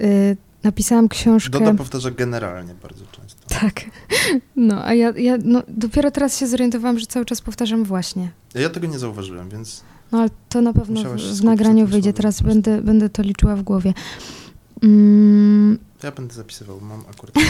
[0.00, 1.59] Y, napisałam książkę...
[1.59, 3.61] Doda powtarza generalnie bardzo często.
[3.61, 3.81] Tak.
[4.57, 8.31] No, a ja, ja no, dopiero teraz się zorientowałam, że cały czas powtarzam właśnie.
[8.55, 9.85] Ja tego nie zauważyłem, więc...
[10.12, 12.12] No, ale to na pewno w, w nagraniu wyjdzie.
[12.12, 13.94] Teraz będę, będę to liczyła w głowie.
[14.83, 17.35] Mm, Ja będę zapisywał, mam akurat...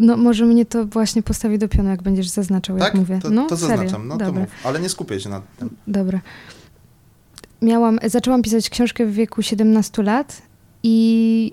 [0.00, 2.94] no, może mnie to właśnie postawi do pionu, jak będziesz zaznaczał, jak tak?
[2.94, 3.18] mówię.
[3.22, 3.76] To, no, to serio.
[3.76, 4.40] zaznaczam, no to Dobra.
[4.40, 4.50] mów.
[4.64, 5.76] Ale nie skupię się na tym.
[5.86, 6.20] Dobra.
[7.62, 10.42] Miałam, zaczęłam pisać książkę w wieku 17 lat
[10.82, 11.52] i,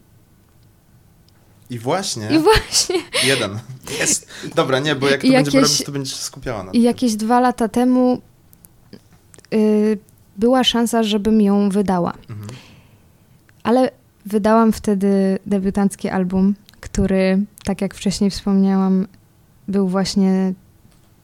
[1.70, 2.30] I właśnie...
[2.36, 3.60] i właśnie Jeden.
[4.00, 4.28] Jest.
[4.56, 6.74] Dobra, nie, bo jak to I będziemy jakieś- robić, to będziesz się skupiała na I
[6.74, 6.84] tym.
[6.84, 8.22] jakieś dwa lata temu
[9.54, 9.98] y,
[10.38, 12.14] była szansa, żebym ją wydała.
[12.30, 12.50] Mhm.
[13.64, 13.92] Ale
[14.26, 19.08] wydałam wtedy debiutancki album, który, tak jak wcześniej wspomniałam,
[19.68, 20.54] był właśnie.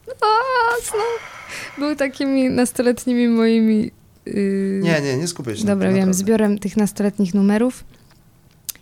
[0.08, 0.26] A,
[0.82, 1.04] znowu.
[1.78, 3.92] Był takimi nastoletnimi moimi.
[4.28, 7.84] y, Nie, nie, nie skupię się na Dobra, tym, wiem, zbiorem tych nastoletnich numerów.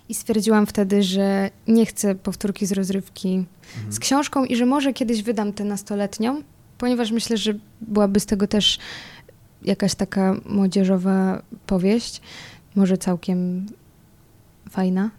[0.10, 3.46] I stwierdziłam wtedy, że nie chcę powtórki z rozrywki
[3.76, 3.94] Mhm.
[3.94, 6.42] z książką i że może kiedyś wydam tę nastoletnią,
[6.78, 8.80] ponieważ myślę, że byłaby z tego też
[9.62, 12.22] jakaś taka młodzieżowa powieść,
[12.76, 13.66] może całkiem
[14.70, 15.10] fajna.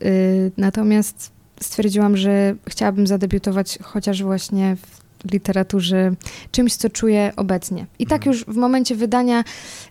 [0.00, 0.10] Yy,
[0.56, 6.14] natomiast stwierdziłam, że chciałabym zadebiutować chociaż właśnie w literaturze
[6.50, 7.86] czymś, co czuję obecnie.
[7.98, 8.32] I tak Mhm.
[8.32, 9.44] już w momencie wydania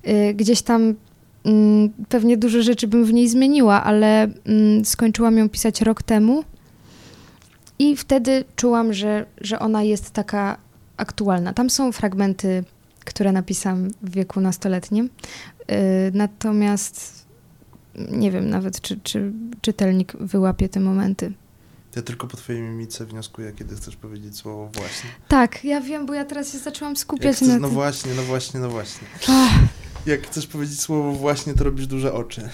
[0.03, 0.95] yy, gdzieś tam
[1.45, 6.43] mm, pewnie dużo rzeczy bym w niej zmieniła, ale mm, skończyłam ją pisać rok temu.
[7.79, 10.57] I wtedy czułam, że, że ona jest taka
[10.97, 11.53] aktualna.
[11.53, 12.63] Tam są fragmenty,
[13.05, 15.09] które napisałam w wieku nastoletnim.
[15.69, 15.75] Yy,
[16.13, 17.25] natomiast
[18.11, 21.31] nie wiem nawet, czy, czy czytelnik wyłapie te momenty.
[21.95, 25.09] Ja tylko po twojej mimice wnioskuję, kiedy chcesz powiedzieć słowo właśnie.
[25.27, 27.73] Tak, ja wiem, bo ja teraz się zaczęłam skupiać chcesz, na no tym.
[27.73, 29.07] właśnie, no właśnie, no właśnie.
[29.29, 29.51] Ach,
[30.05, 32.49] Jak chcesz powiedzieć słowo właśnie, to robisz duże oczy.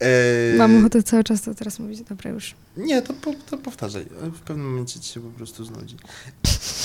[0.00, 2.00] Eee, Mam ochotę cały czas to teraz mówić.
[2.02, 2.54] Dobra, już.
[2.76, 4.04] Nie, to, po, to powtarzaj.
[4.22, 5.96] W pewnym momencie ci się po prostu znudzi.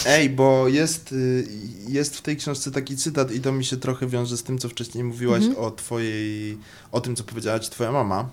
[0.05, 1.47] Ej, bo jest, y,
[1.87, 4.69] jest w tej książce taki cytat i to mi się trochę wiąże z tym, co
[4.69, 5.65] wcześniej mówiłaś Mhm.
[5.65, 6.57] o twojej,
[6.91, 8.29] o tym, co powiedziała ci twoja mama.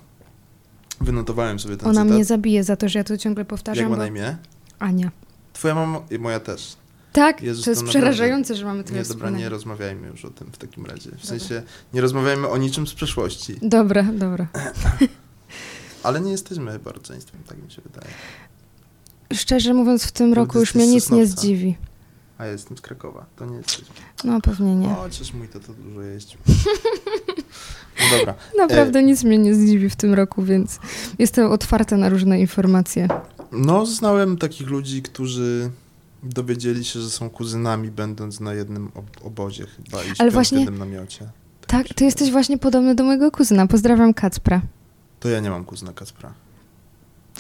[1.00, 2.14] Wynotowałem sobie ten Ona cytat.
[2.14, 3.84] mnie zabije za to, że ja to ciągle Jak powtarzam.
[3.84, 3.96] ma Bo...
[3.96, 4.36] na imię?
[4.78, 5.10] Ania.
[5.52, 6.76] Twoja mama i moja też.
[7.12, 10.30] Tak, Jezus, to jest to przerażające, że mamy tyle Nie, dobra, nie rozmawiajmy już o
[10.30, 11.10] tym w takim razie.
[11.10, 11.26] W Dobra.
[11.26, 11.62] sensie,
[11.94, 13.56] nie rozmawiajmy o niczym z przeszłości.
[13.62, 14.46] Dobra, dobra.
[16.02, 18.12] Ale nie jesteśmy chyba rodzeństwem, tak mi się wydaje.
[19.32, 21.76] Szczerze mówiąc, w tym Ty roku już mnie nic nie zdziwi.
[22.38, 23.94] A ja jestem z Krakowa, to nie jesteśmy.
[24.24, 24.88] No pewnie nie.
[24.88, 26.38] Chociaż mój to, to dużo jeździł.
[28.12, 28.34] No dobra.
[28.58, 30.78] Naprawdę nic mnie nie zdziwi w tym roku, więc
[31.18, 33.08] jestem otwarta na różne informacje.
[33.52, 35.70] No, znałem takich ludzi, którzy
[36.22, 40.58] dowiedzieli się, że są kuzynami, będąc na jednym ob- obozie chyba i Ale w właśnie-
[40.60, 41.28] jednym namiocie.
[41.66, 43.66] Tak, mi się ty jesteś właśnie podobny do mojego kuzyna.
[43.66, 44.60] Pozdrawiam Kacpra.
[45.20, 46.32] To ja nie mam kuzyna Kacpra.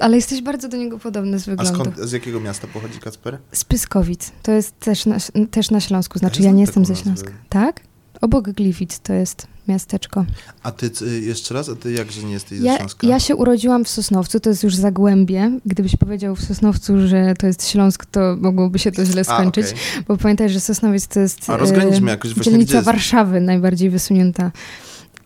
[0.00, 1.74] Ale jesteś bardzo do niego podobny z A wyglądu.
[1.90, 3.38] skąd, z jakiego miasta pochodzi Kacper?
[3.52, 4.32] Z Pyskowic.
[4.42, 5.16] To jest też na,
[5.50, 6.18] też na Śląsku.
[6.18, 7.10] Znaczy, Ja ja nie jestem ze Śląska.
[7.30, 7.44] nazwę.
[7.48, 7.80] Tak?
[8.20, 10.24] Obok Gliwic to jest miasteczko.
[10.62, 13.06] A ty, ty jeszcze raz, a ty jakże nie jesteś ze Ja, Śląska?
[13.06, 15.50] ja się urodziłam w Sosnowcu, to jest już Zagłębie.
[15.66, 19.66] Gdybyś powiedział w Sosnowcu, że to jest Śląsk, to mogłoby się to źle A, skończyć.
[19.66, 20.04] okej.
[20.08, 24.52] Bo pamiętaj, że Sosnowiec to jest A rozgraniczmy e, jakoś właśnie, dzielnica Warszawy, najbardziej wysunięta.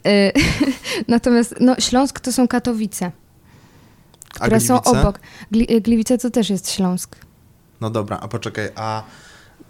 [0.07, 0.33] E,
[1.09, 3.13] Natomiast no, Śląsk to są Katowice,
[4.35, 5.21] A które są obok.
[5.51, 7.17] Gli, Gliwice to też jest Śląsk.
[7.81, 9.03] No dobra, a poczekaj, a,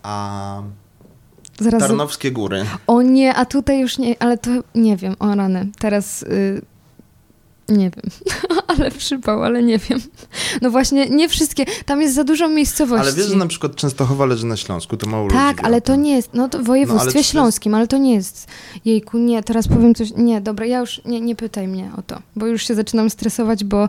[0.03, 0.63] a
[1.63, 2.65] Zaraz Tarnowskie Góry.
[2.87, 5.69] O nie, a tutaj już nie, ale to nie wiem, o rany.
[5.79, 6.63] Teraz y,
[7.69, 8.11] nie wiem,
[8.79, 10.01] ale przypał, ale nie wiem.
[10.63, 13.03] No właśnie, nie wszystkie, tam jest za dużo miejscowości.
[13.03, 16.17] Ale wiesz, że na przykład Częstochowa leży na Śląsku, to mało Tak, ale to nie
[16.17, 18.47] jest, no to w No, ale województwie to jest- śląskim, ale to nie jest.
[18.85, 22.19] Jejku, nie, teraz powiem coś, nie, dobra, ja już, nie, nie pytaj mnie o to,
[22.37, 23.89] bo już się zaczynam stresować, bo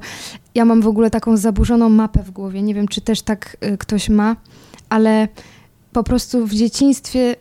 [0.55, 3.77] ja mam w ogóle taką zaburzoną mapę w głowie, nie wiem, czy też tak y,
[3.77, 4.36] ktoś ma,
[4.89, 5.27] ale
[5.93, 7.36] po prostu w dzieciństwie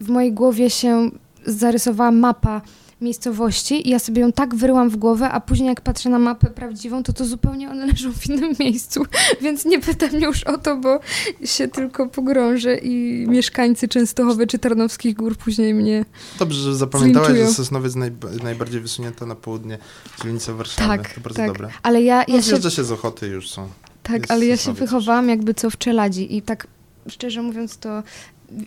[0.00, 1.10] w mojej głowie się
[1.46, 2.62] zarysowała mapa
[3.00, 6.46] miejscowości i ja sobie ją tak wyryłam w głowę, a później jak patrzę na mapę
[6.46, 9.02] prawdziwą, to to zupełnie one leżą w innym miejscu,
[9.42, 11.00] więc nie pytam mnie już o to, bo
[11.44, 16.04] się tylko pogrążę i mieszkańcy Częstochowy czy Tarnowskich Gór później mnie...
[16.38, 17.46] Dobrze, że zapamiętałaś, że.
[17.46, 19.78] Sosnowiec najb- najbardziej wysunięta na południe
[20.22, 20.88] dzielnica Warszawy.
[20.88, 21.46] Tak, to bardzo tak.
[21.46, 21.68] dobre.
[21.82, 23.68] Ale ja, No, ja się, się z Ochoty już są.
[24.02, 26.66] tak, jest ale ja się wychowałam jakby co w Czeladzi i tak
[27.08, 28.02] szczerze mówiąc to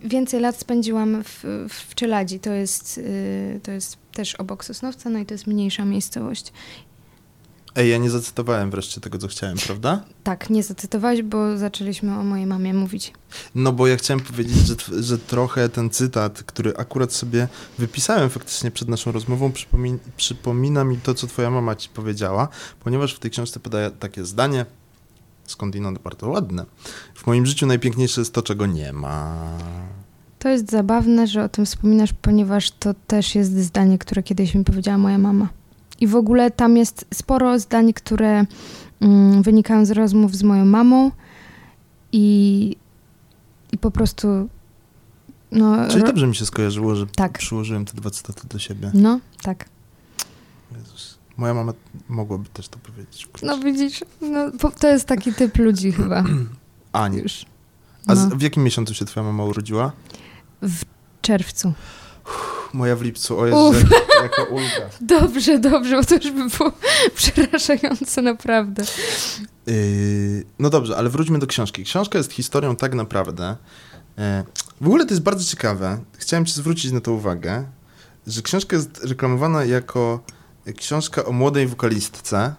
[0.03, 2.39] więcej lat spędziłam w, w Czeladzi.
[2.39, 6.53] To jest, y, to jest też obok Sosnowca, no i to jest mniejsza miejscowość.
[7.75, 10.03] Ej, ja nie zacytowałem wreszcie tego, co chciałem, prawda?
[10.23, 13.13] Tak, nie zacytowałeś, bo zaczęliśmy o mojej mamie mówić.
[13.55, 18.71] No bo ja chciałem powiedzieć, że, że trochę ten cytat, który akurat sobie wypisałem faktycznie
[18.71, 22.47] przed naszą rozmową, przypomin przypomina mi to, co twoja mama ci powiedziała,
[22.83, 24.65] ponieważ w tej książce podaje takie zdanie,
[25.45, 26.65] skądinąd bardzo ładne.
[27.15, 29.47] W moim życiu najpiękniejsze jest to, czego nie ma.
[30.39, 34.63] To jest zabawne, że o tym wspominasz, ponieważ to też jest zdanie, które kiedyś mi
[34.63, 35.49] powiedziała moja mama.
[35.99, 38.45] I w ogóle tam jest sporo zdań, które
[39.01, 41.11] mm, wynikają z rozmów z moją mamą
[42.11, 42.75] i,
[43.71, 44.27] i po prostu.
[45.51, 47.37] No, Czyli dobrze mi się skojarzyło, że tak.
[47.37, 48.91] przyłożyłem te dwa cytaty do siebie.
[48.93, 49.65] No, tak.
[50.77, 51.10] Jezus.
[51.37, 51.73] Moja mama
[52.09, 53.27] mogłaby też to powiedzieć.
[53.43, 56.23] No widzisz, no, to jest taki typ ludzi chyba.
[56.93, 57.19] A nie.
[57.19, 57.45] Już.
[58.07, 58.29] A No.
[58.29, 59.91] z, w jakim miesiącu się twoja mama urodziła?
[60.61, 60.81] W
[61.21, 61.73] czerwcu.
[62.73, 63.39] Moja w lipcu.
[63.39, 63.73] O Jezu,
[64.23, 64.89] jaka ulga.
[65.19, 66.71] Dobrze, dobrze, bo to już by było
[67.15, 68.83] przerażające naprawdę.
[69.67, 71.83] Yy, no dobrze, ale wróćmy do książki.
[71.83, 73.55] Książka jest historią tak naprawdę.
[74.17, 74.43] e,
[74.81, 75.99] w ogóle to jest bardzo ciekawe.
[76.17, 77.65] Chciałem ci zwrócić na to uwagę,
[78.27, 80.23] że książka jest reklamowana jako
[80.77, 82.55] książka o młodej wokalistce.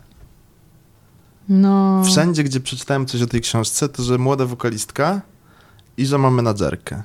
[1.49, 2.03] No.
[2.05, 5.21] Wszędzie, gdzie przeczytałem coś o tej książce, to że młoda wokalistka
[5.97, 7.03] i że ma menadżerkę.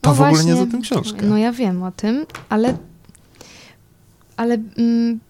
[0.00, 1.26] To No w ogóle właśnie, nie za tę książkę.
[1.26, 2.76] No ja wiem o tym, ale
[4.40, 5.20] ale mm,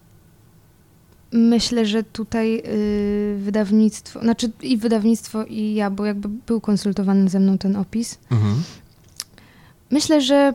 [1.31, 7.39] myślę, że tutaj y, wydawnictwo, znaczy i wydawnictwo i ja, bo jakby był konsultowany ze
[7.39, 8.17] mną ten opis.
[8.31, 8.63] Mhm.
[9.91, 10.53] Myślę, że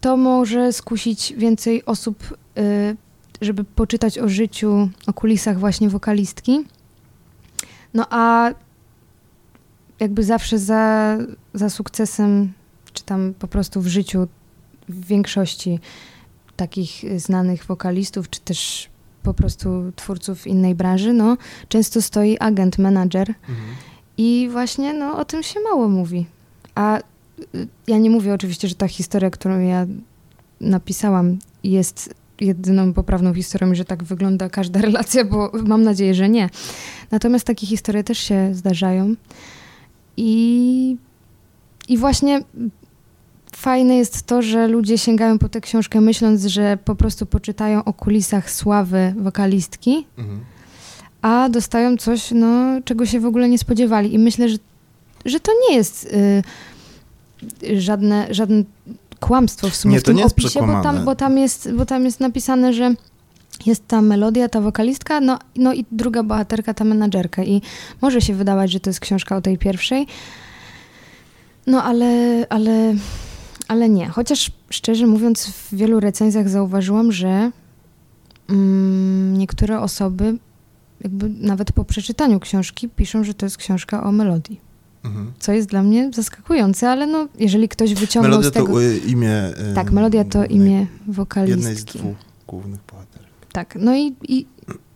[0.00, 2.96] to może skusić więcej osób, y,
[3.40, 6.64] żeby poczytać o życiu, o kulisach właśnie wokalistki.
[7.94, 8.50] No a
[10.00, 11.16] jakby zawsze za,
[11.54, 12.52] za sukcesem,
[12.92, 14.28] czy tam po prostu w życiu
[14.88, 15.78] w większości
[16.56, 18.88] takich znanych wokalistów, czy też
[19.22, 21.36] po prostu twórców innej branży, no
[21.68, 23.28] często stoi agent, menadżer.
[23.28, 23.76] Mhm.
[24.16, 26.26] I właśnie no, o tym się mało mówi.
[26.74, 29.86] A y, ja nie mówię oczywiście, że ta historia, którą ja
[30.60, 36.50] napisałam, jest jedyną poprawną historią że tak wygląda każda relacja, bo mam nadzieję, że nie.
[37.10, 39.14] Natomiast takie historie też się zdarzają.
[40.16, 40.96] I,
[41.88, 42.40] i właśnie
[43.56, 47.92] fajne jest to, że ludzie sięgają po tę książkę myśląc, że po prostu poczytają o
[47.92, 50.40] kulisach sławy wokalistki, Mhm.
[51.22, 54.14] a dostają coś, no, czego się w ogóle nie spodziewali.
[54.14, 54.56] I myślę, że,
[55.24, 56.14] że to nie jest
[57.62, 58.62] y, żadne, żadne
[59.20, 62.04] kłamstwo w sumie Nie, w tym nie opisie, bo tam, bo, tam jest, bo tam
[62.04, 62.94] jest napisane, że
[63.66, 67.44] jest ta melodia, ta wokalistka, no, no i druga bohaterka, ta menadżerka.
[67.44, 67.62] I
[68.00, 70.06] może się wydawać, że to jest książka o tej pierwszej,
[71.66, 72.94] no ale, ale,
[73.68, 74.08] ale nie.
[74.08, 77.50] Chociaż szczerze mówiąc, w wielu recenzjach zauważyłam, że
[78.48, 80.38] mm, niektóre osoby
[81.00, 84.69] jakby nawet po przeczytaniu książki piszą, że to jest książka o melodii.
[85.04, 85.32] Mhm.
[85.38, 88.72] Co jest dla mnie zaskakujące, ale no, jeżeli ktoś wyciągnął Melodia z tego...
[88.72, 89.52] to y, imię...
[89.72, 91.98] y, Tak, melodia to imię Jednej z wokalistki.
[91.98, 92.16] dwóch
[92.48, 93.28] głównych bohaterek.
[93.52, 94.46] Tak, no i, i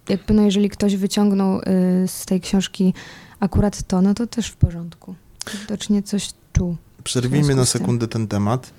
[0.09, 1.63] jakby no jeżeli ktoś wyciągnął y,
[2.07, 2.95] z tej książki
[3.41, 5.15] akurat to, no to też w porządku.
[5.61, 6.77] Widocznie coś czuł.
[7.05, 8.71] Przerwijmy na sekundę ten temat.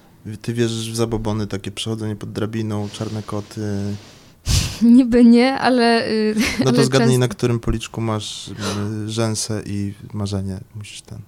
[0.41, 3.61] Ty wierzysz w zabobony, takie przechodzenie pod drabiną, czarne koty.
[4.81, 6.07] Niby nie, ale...
[6.09, 8.53] y, No to ale zgadnij, często- na którym policzku masz y,
[9.09, 10.59] rzęsę i marzenie.
[10.75, 11.19] Musisz ten.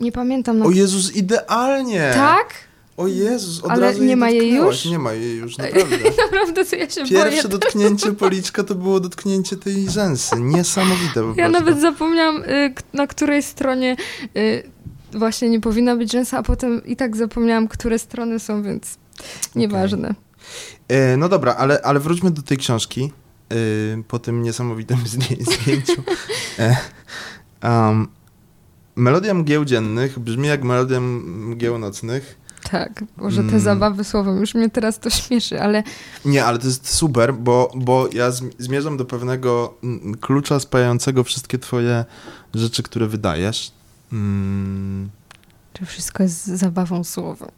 [0.00, 0.58] Nie pamiętam.
[0.58, 0.66] No...
[0.66, 2.10] O Jezus, idealnie!
[2.14, 2.54] Tak?
[2.96, 4.84] O Jezus, od Ale razu nie ma jej już?
[4.84, 5.96] Nie ma jej już, naprawdę.
[6.24, 7.58] Naprawdę, co ja się Pierwsze boję.
[7.58, 10.36] dotknięcie policzka to było dotknięcie tej rzęsy.
[10.40, 13.96] Niesamowite po Ja nawet zapomniałam, y, na której stronie
[15.12, 18.96] właśnie nie powinna być rzęsa, a potem i tak zapomniałam, które strony są, więc
[19.54, 20.08] nieważne.
[20.08, 20.14] E,
[21.18, 23.12] no dobra, ale, ale wróćmy do tej książki.
[23.50, 23.54] E,
[24.08, 26.02] po tym niesamowitym zdję- zdjęciu.
[26.58, 26.76] E,
[27.62, 28.08] um,
[28.96, 32.38] melodia mgieł dziennych brzmi jak melodia mgieł nocnych.
[32.70, 33.60] Tak, może te Mm.
[33.60, 35.82] zabawy słowem, już mnie teraz to śmieszy, ale
[36.24, 41.24] Nie, ale to jest super, bo, bo ja zm- zmierzam do pewnego mm, klucza spajającego
[41.24, 42.04] wszystkie twoje
[42.54, 43.72] rzeczy, które wydajesz.
[44.12, 45.10] Mm,
[45.72, 47.48] to wszystko jest zabawą słowem.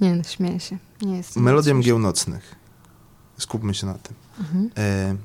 [0.00, 0.78] Nie, no, śmieję się.
[1.02, 2.54] Nie jest melodia mgieł nocnych.
[3.38, 4.14] Skupmy się na tym.
[4.40, 4.70] Mhm.
[4.78, 5.16] E,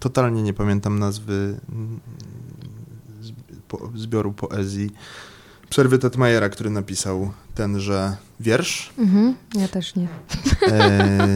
[0.00, 1.60] totalnie nie pamiętam nazwy
[3.94, 4.90] zbioru poezji
[5.70, 8.92] Przerwy Tetmajera, który napisał tenże wiersz.
[8.98, 9.34] Mhm.
[9.54, 10.08] Ja też nie.
[10.62, 11.28] E,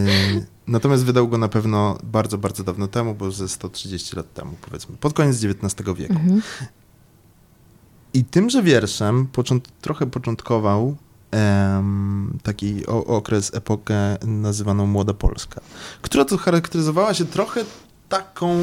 [0.66, 4.96] natomiast wydał go na pewno bardzo, bardzo dawno temu, bo ze 130 lat temu, powiedzmy,
[4.96, 6.12] pod koniec XIX wieku.
[6.12, 6.42] Mhm.
[8.14, 10.96] I tymże wierszem począt, trochę początkował
[12.42, 15.60] taki okres, epokę nazywaną Młoda Polska,
[16.02, 17.64] która to charakteryzowała się trochę
[18.08, 18.58] taką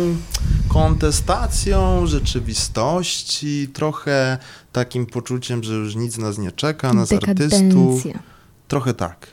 [0.68, 4.38] kontestacją rzeczywistości, trochę
[4.72, 7.50] takim poczuciem, że już nic nas nie czeka, nas artystów.
[7.50, 8.20] Dekadencja.
[8.68, 9.28] Trochę tak.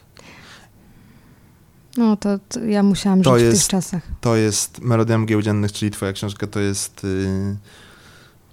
[1.97, 4.03] No to, to ja musiałam To żyć w tych jest- czasach.
[4.21, 7.57] To jest Melodia Mgieł Dziennych, czyli twoja książka to jest y,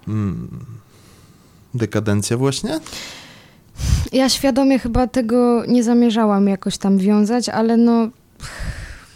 [0.08, 0.48] mm,
[1.74, 2.80] dekadencja właśnie?
[4.12, 8.08] Ja świadomie chyba tego nie zamierzałam jakoś tam wiązać, ale no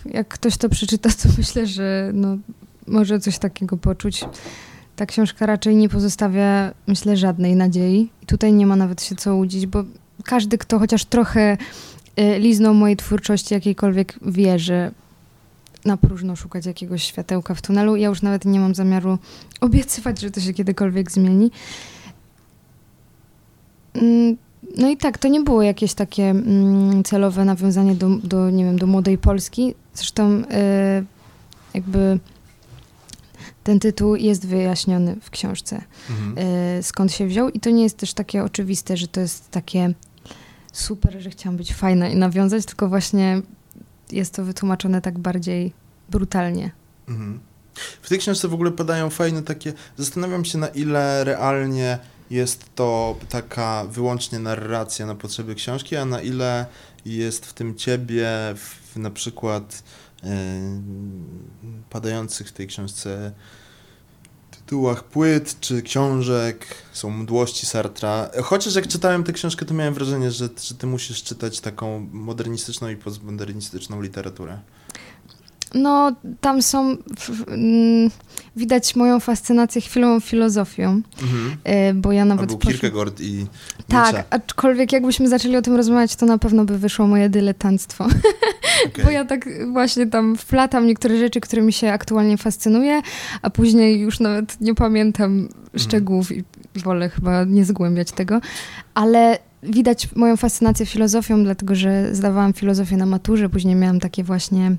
[0.04, 2.36] jak ktoś to przeczyta, to myślę, że no,
[2.86, 4.24] może coś takiego poczuć.
[4.96, 8.10] Ta książka raczej nie pozostawia, myślę, żadnej nadziei.
[8.22, 9.84] I tutaj nie ma nawet się co łudzić, bo
[10.24, 11.56] każdy, kto chociaż trochę
[12.20, 14.90] y, liznął mojej twórczości jakiejkolwiek wie, że
[15.84, 17.96] na próżno szukać jakiegoś światełka w tunelu.
[17.96, 19.18] Ja już nawet nie mam zamiaru
[19.60, 21.50] obiecywać, że to się kiedykolwiek zmieni.
[23.94, 24.36] Mm,
[24.76, 28.78] No i tak, to nie było jakieś takie mm, celowe nawiązanie do, do, nie wiem,
[28.78, 29.74] do młodej Polski.
[29.94, 30.44] Zresztą y,
[31.74, 32.18] jakby
[33.64, 36.48] ten tytuł jest wyjaśniony w książce, Mhm.
[36.78, 39.94] y, skąd się wziął i to nie jest też takie oczywiste, że to jest takie
[40.72, 43.42] super, że chciałam być fajna i nawiązać, tylko właśnie
[44.12, 45.72] jest to wytłumaczone tak bardziej
[46.10, 46.70] brutalnie.
[47.08, 47.40] Mhm.
[48.02, 49.72] W tej książce w ogóle padają fajne takie.
[49.96, 51.98] Zastanawiam się, na ile realnie
[52.30, 56.66] jest to taka wyłącznie narracja na potrzeby książki, a na ile
[57.04, 59.82] jest w tym ciebie, w, na przykład
[60.22, 60.30] yy,
[61.90, 63.32] padających w tej książce
[64.68, 68.30] tytułach płyt czy książek, są mdłości Sartra.
[68.42, 72.88] Chociaż jak czytałem tę książkę, to miałem wrażenie, że, że ty musisz czytać taką modernistyczną
[72.88, 74.58] i postmodernistyczną literaturę.
[75.74, 76.96] No, tam są,
[77.48, 78.10] mm,
[78.56, 81.56] widać moją fascynację chwilową filozofią, Mhm.
[81.90, 82.50] y, bo ja nawet...
[82.52, 83.46] poszłam- Kierkegaard i
[83.88, 84.24] Tak, Nietzsche.
[84.30, 88.04] aczkolwiek jakbyśmy zaczęli o tym rozmawiać, to na pewno by wyszło moje dyletanstwo.
[88.86, 89.04] Okej.
[89.04, 93.02] Bo ja tak właśnie tam wplatam niektóre rzeczy, którymi się aktualnie fascynuję,
[93.42, 95.48] a później już nawet nie pamiętam Mhm.
[95.76, 96.44] szczegółów i
[96.76, 98.40] wolę chyba nie zgłębiać tego.
[98.94, 104.76] Ale widać moją fascynację filozofią, dlatego że zdawałam filozofię na maturze, później miałam takie właśnie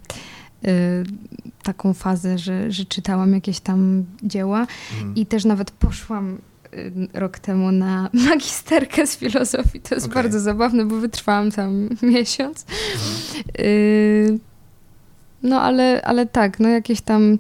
[1.64, 5.16] taką fazę, że, że czytałam jakieś tam dzieła Mhm.
[5.16, 6.38] i też nawet poszłam
[6.74, 9.80] y, rok temu na magisterkę z filozofii.
[9.80, 10.24] To jest Okej.
[10.24, 12.66] bardzo zabawne, bo wytrwałam tam miesiąc.
[13.60, 14.40] Y,
[15.44, 17.38] No ale, ale tak, no jakieś tam.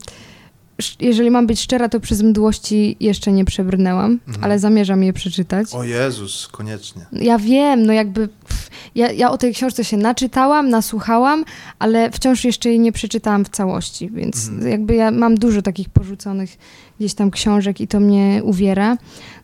[0.99, 4.43] Jeżeli mam być szczera, to przez mdłości jeszcze nie przebrnęłam, Mhm.
[4.43, 5.73] ale zamierzam je przeczytać.
[5.73, 7.05] O Jezus, koniecznie.
[7.11, 8.27] Ja wiem, no jakby.
[8.27, 11.45] pff, Ja, ja o tej książce się naczytałam, nasłuchałam,
[11.79, 14.71] ale wciąż jeszcze jej nie przeczytałam w całości, więc Mhm.
[14.71, 16.57] jakby ja mam dużo takich porzuconych
[16.99, 18.97] gdzieś tam książek i to mnie uwiera.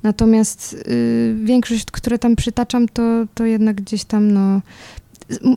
[0.03, 3.01] Natomiast y, większość, które tam przytaczam, to,
[3.33, 4.61] to jednak gdzieś tam no,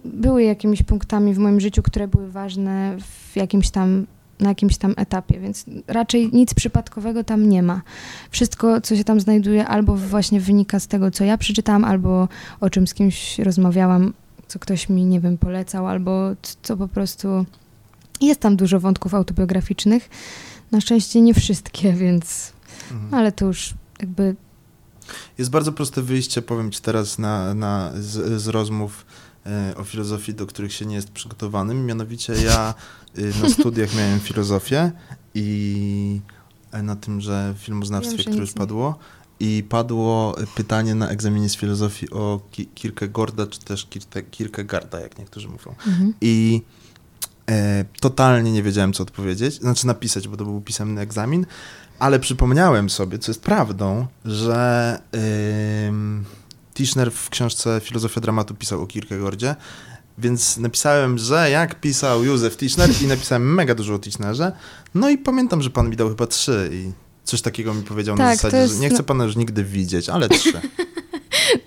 [0.05, 2.97] były jakimiś punktami w moim życiu, które były ważne
[3.33, 4.07] w jakimś tam
[4.41, 7.83] na jakimś tam etapie, więc raczej nic przypadkowego tam nie ma.
[8.31, 12.29] Wszystko, co się tam znajduje, albo właśnie wynika z tego, co ja przeczytałam, albo
[12.61, 14.13] o czym z kimś rozmawiałam,
[14.49, 16.31] co ktoś mi, nie wiem, polecał, albo
[16.63, 17.47] co po prostu...
[18.21, 20.11] Jest tam dużo wątków autobiograficznych.
[20.71, 22.53] Na szczęście nie wszystkie, więc...
[22.93, 23.15] Mhm.
[23.15, 24.37] Ale to już jakby...
[25.39, 29.07] Jest bardzo proste wyjście, powiem ci teraz, na, na, z, z rozmów
[29.47, 31.87] e, o filozofii, do których się nie jest przygotowanym.
[31.87, 32.75] Mianowicie ja
[33.43, 34.93] na studiach miałem filozofię
[35.35, 36.21] i
[36.73, 38.99] e, na tymże filmoznawstwie, Wiem, że które już padło.
[39.41, 43.89] I padło pytanie na egzaminie z filozofii o Ki- Kierkegaarda, czy też
[44.31, 45.75] Kierkegaarda, jak niektórzy mówią.
[45.87, 46.15] Mhm.
[46.21, 46.63] I
[47.51, 49.55] e, totalnie nie wiedziałem, co odpowiedzieć.
[49.61, 51.47] Znaczy napisać, bo to był pisemny egzamin,
[51.99, 55.01] ale przypomniałem sobie, co jest prawdą, że
[56.75, 59.57] Tischner w książce Filozofia dramatu pisał o Kierkegaardzie,
[60.19, 64.53] więc napisałem, że jak pisał Józef Tischner i napisałem mega dużo o Tischnerze.
[64.95, 66.93] No i pamiętam, że pan mi dał chyba trzy i
[67.25, 69.65] coś takiego mi powiedział na Tak, to zasadzie, jest że nie chcę pana już nigdy
[69.65, 70.53] widzieć, ale trzy.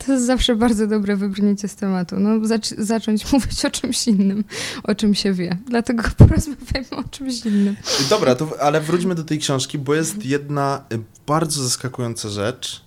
[0.06, 2.16] To jest zawsze bardzo dobre wybrnięcie z tematu.
[2.20, 4.44] No, zac- zacząć mówić o czymś innym,
[4.84, 5.58] o czym się wie.
[5.68, 7.76] Dlatego porozmawiajmy o czymś innym.
[8.10, 12.82] Dobra, to, ale wróćmy do tej książki, bo jest jedna y, bardzo zaskakująca rzecz.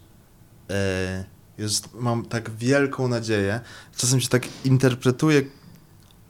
[0.71, 1.25] E,
[1.59, 3.61] Jest, mam tak wielką nadzieję.
[3.97, 5.43] Czasem się tak interpretuje,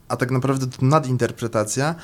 [0.09, 1.95] a tak naprawdę to nadinterpretacja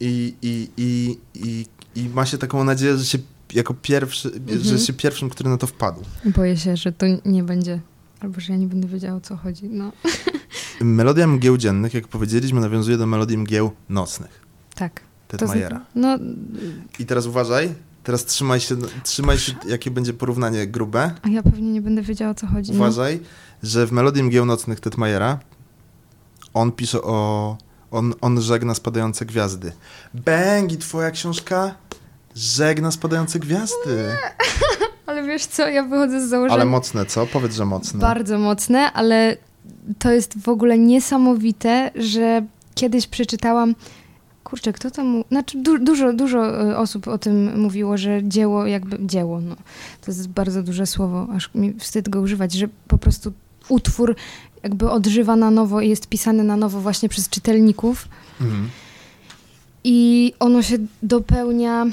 [0.00, 1.66] i, i, i, i,
[2.00, 3.18] i ma się taką nadzieję, że się
[3.54, 4.60] jako pierwszy, Mhm.
[4.60, 6.02] że się pierwszym, który na to wpadł.
[6.24, 7.80] Boję się, że to nie będzie,
[8.20, 9.68] albo że ja nie będę wiedziała, o co chodzi.
[9.68, 9.92] No,
[10.80, 14.40] Melodia mgieł dziennych, jak powiedzieliśmy, nawiązuje do melodii mgieł nocnych.
[14.74, 15.00] tak.
[15.28, 15.86] To z- Tetmajera.
[15.94, 16.18] No,
[16.98, 17.74] I teraz uważaj,
[18.06, 21.14] Teraz trzymaj się, trzymaj się, jakie będzie porównanie grube.
[21.22, 22.72] A ja pewnie nie będę wiedziała, o co chodzi.
[22.72, 22.78] no.
[22.78, 23.20] Uważaj,
[23.62, 25.38] że w Melodii Mgieł Nocnych Tetmajera
[26.54, 27.56] on pisze o...
[27.90, 29.72] On, on żegna spadające gwiazdy.
[30.14, 31.74] Bęgi, twoja książka
[32.36, 34.16] żegna spadające gwiazdy.
[35.06, 36.54] Ale wiesz co, ja wychodzę z założenia...
[36.54, 37.26] Ale mocne, co?
[37.26, 38.00] Powiedz, że mocne.
[38.00, 39.36] Bardzo mocne, ale
[39.98, 42.42] to jest w ogóle niesamowite, że
[42.74, 43.74] kiedyś przeczytałam.
[44.46, 45.24] Kurczę, kto to mu.
[45.28, 49.06] Znaczy, du dużo, dużo y, osób o tym mówiło, że dzieło, jakby.
[49.06, 49.56] Dzieło, no.
[50.00, 53.32] To jest bardzo duże słowo, aż mi wstyd go używać, że po prostu
[53.68, 54.16] utwór
[54.62, 58.08] jakby odżywa na nowo i jest pisany na nowo właśnie przez czytelników.
[58.40, 58.68] Mhm.
[59.84, 61.86] I ono się dopełnia.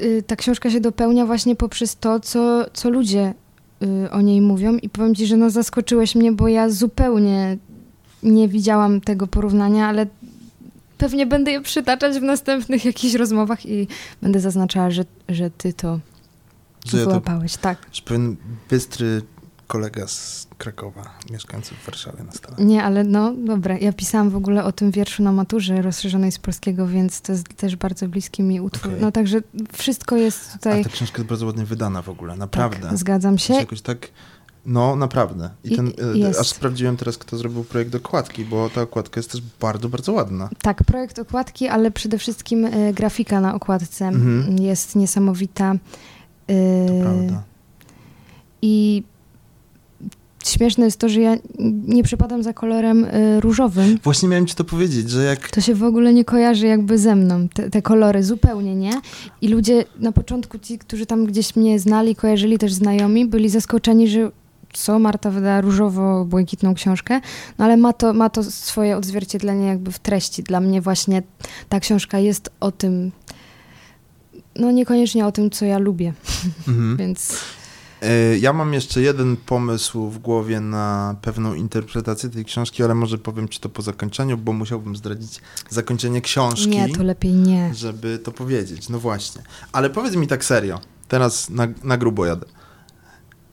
[0.00, 3.34] y, Ta książka się dopełnia właśnie poprzez to, co, co ludzie
[3.82, 4.76] y, o niej mówią.
[4.76, 7.58] I powiem ci, że no zaskoczyłeś mnie, bo ja zupełnie
[8.22, 10.06] nie widziałam tego porównania, ale
[11.02, 13.88] pewnie będę je przytaczać w następnych jakichś rozmowach i
[14.22, 16.00] będę zaznaczała, że, że ty to
[16.86, 17.20] Że ja to.
[17.60, 17.78] Tak.
[17.92, 18.36] że pewien
[18.70, 19.22] bystry
[19.66, 22.56] kolega z Krakowa, mieszkający w Warszawie na stole.
[22.58, 23.78] Nie, ale no dobra.
[23.78, 27.48] Ja pisałam w ogóle o tym wierszu na maturze rozszerzonej z polskiego, więc to jest
[27.56, 28.90] też bardzo bliski mi utwór.
[28.90, 29.02] Okej.
[29.02, 29.40] No także
[29.72, 30.80] wszystko jest tutaj.
[30.80, 32.88] A ta książka jest bardzo ładnie wydana w ogóle, naprawdę.
[32.88, 33.54] Tak, zgadzam się.
[33.54, 34.08] Jakoś tak,
[34.66, 35.50] no naprawdę.
[35.64, 36.40] I ten, e, jest.
[36.40, 40.48] aż sprawdziłem teraz, kto zrobił projekt okładki, bo ta okładka jest też bardzo, bardzo ładna.
[40.62, 44.58] Tak, projekt okładki, ale przede wszystkim e, grafika na okładce Mhm.
[44.62, 45.74] jest niesamowita.
[46.46, 47.42] To prawda.
[48.62, 49.02] I
[50.44, 51.36] śmieszne jest to, że ja
[51.86, 53.06] nie przepadam za kolorem
[53.40, 53.98] różowym.
[54.04, 55.50] Właśnie miałem ci to powiedzieć, że jak...
[55.50, 58.92] To się w ogóle nie kojarzy jakby ze mną, te, te kolory, zupełnie nie.
[59.40, 64.08] I ludzie na początku, ci, którzy tam gdzieś mnie znali, kojarzyli też znajomi, byli zaskoczeni,
[64.08, 64.30] że
[64.72, 67.20] co, Marta wydała różowo-błękitną książkę,
[67.58, 70.42] no ale ma to, ma to swoje odzwierciedlenie jakby w treści.
[70.42, 71.22] Dla mnie właśnie
[71.68, 73.12] ta książka jest o tym,
[74.56, 76.12] no niekoniecznie o tym, co ja lubię,
[76.68, 76.96] Mhm.
[76.96, 77.38] więc
[78.02, 83.18] E, Ja mam jeszcze jeden pomysł w głowie na pewną interpretację tej książki, ale może
[83.18, 87.74] powiem ci to po zakończeniu, bo musiałbym zdradzić zakończenie książki, nie, to lepiej nie.
[87.74, 88.88] żeby to powiedzieć.
[88.88, 89.42] No właśnie.
[89.72, 92.46] Ale powiedz mi tak serio, teraz na, na grubo jadę.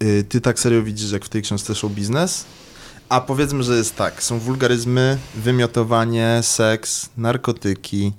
[0.03, 2.45] Y, Ty tak serio widzisz, jak w tej książce show biznes?
[3.09, 4.23] A powiedzmy, że jest tak.
[4.23, 8.13] Są wulgaryzmy, wymiotowanie, seks, narkotyki.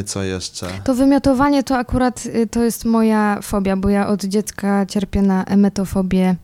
[0.00, 0.66] y, Co jeszcze?
[0.84, 5.44] To wymiotowanie to akurat y, to jest moja fobia, bo ja od dziecka cierpię na
[5.44, 6.36] emetofobię,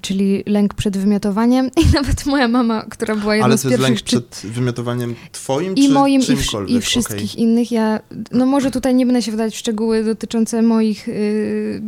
[0.00, 3.82] czyli lęk przed wymiotowaniem i nawet moja mama, która była jedną Ale z to jest
[3.82, 6.76] pierwszych lęk przed wymiotowaniem twoim, i czy moim, czymkolwiek?
[6.76, 7.72] i wszystkich innych.
[7.72, 8.00] Ja,
[8.32, 11.82] no może tutaj nie będę się wdać w szczegóły dotyczące moich y,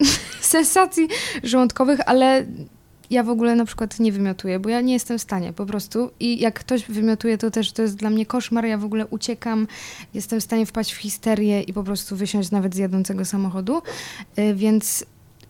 [0.40, 1.08] sensacji
[1.42, 2.46] żołądkowych, ale
[3.10, 6.10] ja w ogóle na przykład nie wymiotuję, bo ja nie jestem w stanie po prostu.
[6.20, 8.64] I jak ktoś wymiotuje, to też to jest dla mnie koszmar.
[8.64, 9.66] Ja w ogóle uciekam,
[10.14, 13.82] jestem w stanie wpaść w histerię i po prostu wysiąść nawet z jadącego samochodu.
[14.38, 15.04] Y, więc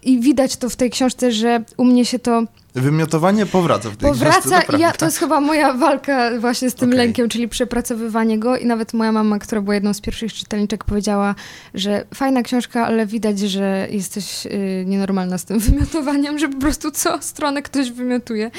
[0.07, 2.43] i widać to w tej książce, że u mnie się to
[2.77, 6.71] Wymiotowanie powraca w tej książce, powraca to i ja, to jest chyba moja walka właśnie
[6.71, 6.99] z tym Okej.
[6.99, 11.35] lękiem, czyli przepracowywanie go i nawet moja mama, która była jedną z pierwszych czytelniczek powiedziała,
[11.75, 16.91] że fajna książka, ale widać, że jesteś y, nienormalna z tym wymiotowaniem, że po prostu
[16.91, 18.51] co stronę ktoś wymiotuje.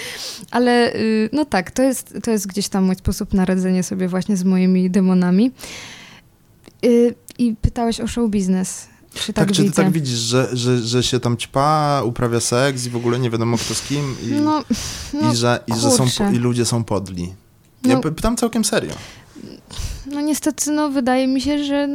[0.52, 4.08] Ale y, no tak, to jest, to jest gdzieś tam mój sposób na radzenie sobie
[4.08, 5.52] właśnie z moimi demonami.
[6.86, 8.97] Y, I pytałeś o show biznes.
[9.14, 12.86] Czy tak, Tak, czy ty tak widzisz, że, że, że się tam ćpa, uprawia seks
[12.86, 14.64] i w ogóle nie wiadomo kto z kim i, No,
[15.14, 16.32] no, i, że, i, że są, kurczę.
[16.34, 17.34] i ludzie są podli?
[17.86, 18.02] Ja No.
[18.02, 18.92] py- pytam całkiem serio.
[20.12, 21.88] No niestety, no wydaje mi się, że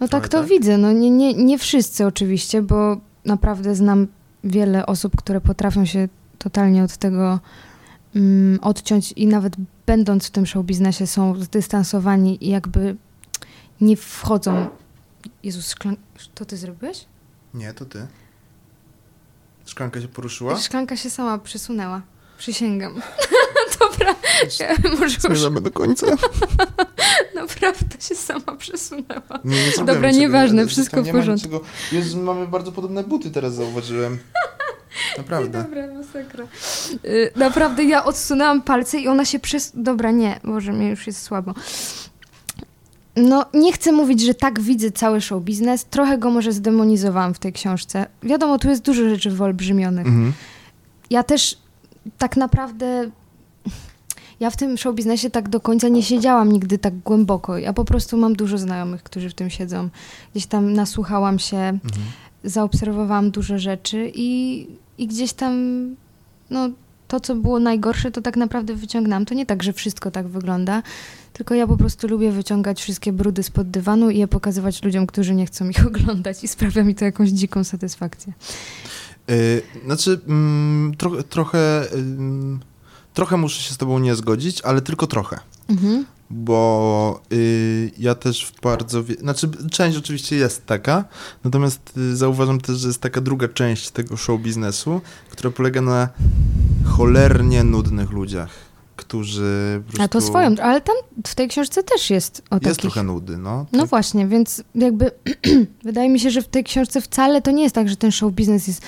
[0.00, 0.48] no tak to tak?
[0.48, 0.78] widzę.
[0.78, 4.06] No nie, nie, nie wszyscy oczywiście, bo naprawdę znam
[4.44, 7.40] wiele osób, które potrafią się totalnie od tego
[8.16, 9.52] mm, odciąć i nawet
[9.86, 12.96] będąc w tym show biznesie są zdystansowani i jakby
[13.80, 14.66] nie wchodzą.
[15.42, 15.96] Jezus, szklan...
[16.34, 17.04] to ty zrobiłeś?
[17.54, 18.06] Nie, to ty.
[19.66, 20.58] Szklanka się poruszyła?
[20.58, 22.02] Szklanka się sama przesunęła.
[22.38, 23.02] Przysięgam.
[23.80, 24.14] Dobra,
[24.98, 26.06] może już Zmierzamy do końca.
[27.34, 29.38] naprawdę się sama przesunęła.
[29.44, 31.46] Nie, nie Dobra, nieważne, nie- wszystko w nie ma porządku.
[31.48, 31.64] niczego.
[31.92, 34.18] Jezu, mamy bardzo podobne buty teraz zauważyłem.
[35.18, 35.62] Naprawdę.
[35.62, 36.44] Dobra, masakra.
[37.04, 39.72] Y, Naprawdę, ja odsunęłam palce i ona się przez...
[39.74, 41.54] Dobra, nie, może mnie już jest słabo.
[43.16, 45.84] No, nie chcę mówić, że tak widzę cały show biznes.
[45.84, 48.06] Trochę go może zdemonizowałam w tej książce.
[48.22, 50.06] Wiadomo, tu jest dużo rzeczy wyolbrzymionych.
[50.06, 50.32] Mhm.
[51.10, 51.58] Ja też
[52.18, 53.10] tak naprawdę...
[54.40, 57.58] Ja w tym show biznesie tak do końca nie siedziałam nigdy tak głęboko.
[57.58, 59.88] Ja po prostu mam dużo znajomych, którzy w tym siedzą.
[60.32, 62.02] Gdzieś tam nasłuchałam się, Mhm.
[62.44, 64.66] zaobserwowałam dużo rzeczy i,
[64.98, 65.54] i gdzieś tam,
[66.50, 66.68] no,
[67.08, 69.24] to, co było najgorsze, to tak naprawdę wyciągnęłam.
[69.24, 70.82] To nie tak, że wszystko tak wygląda.
[71.32, 75.34] Tylko ja po prostu lubię wyciągać wszystkie brudy spod dywanu i je pokazywać ludziom, którzy
[75.34, 78.32] nie chcą ich oglądać i sprawia mi to jakąś dziką satysfakcję.
[79.28, 82.58] Yy, znaczy, mm, tro, trochę, yy,
[83.14, 85.38] trochę muszę się z tobą nie zgodzić, ale tylko trochę.
[85.68, 86.04] Mhm.
[86.30, 89.04] Bo yy, ja też bardzo.
[89.04, 89.14] Wie...
[89.14, 91.04] Znaczy, część oczywiście jest taka,
[91.44, 95.00] natomiast y, zauważam też, że jest taka druga część tego show biznesu,
[95.30, 96.08] która polega na
[96.84, 98.69] cholernie nudnych ludziach
[99.10, 99.82] którzy.
[99.98, 100.96] A to swoją, ale tam
[101.26, 102.80] w tej książce też jest o Jest takich...
[102.80, 103.66] trochę nudy, no.
[103.72, 103.90] No tak.
[103.90, 105.10] właśnie, więc jakby
[105.84, 108.32] wydaje mi się, że w tej książce wcale to nie jest tak, że ten show
[108.32, 108.82] biznes jest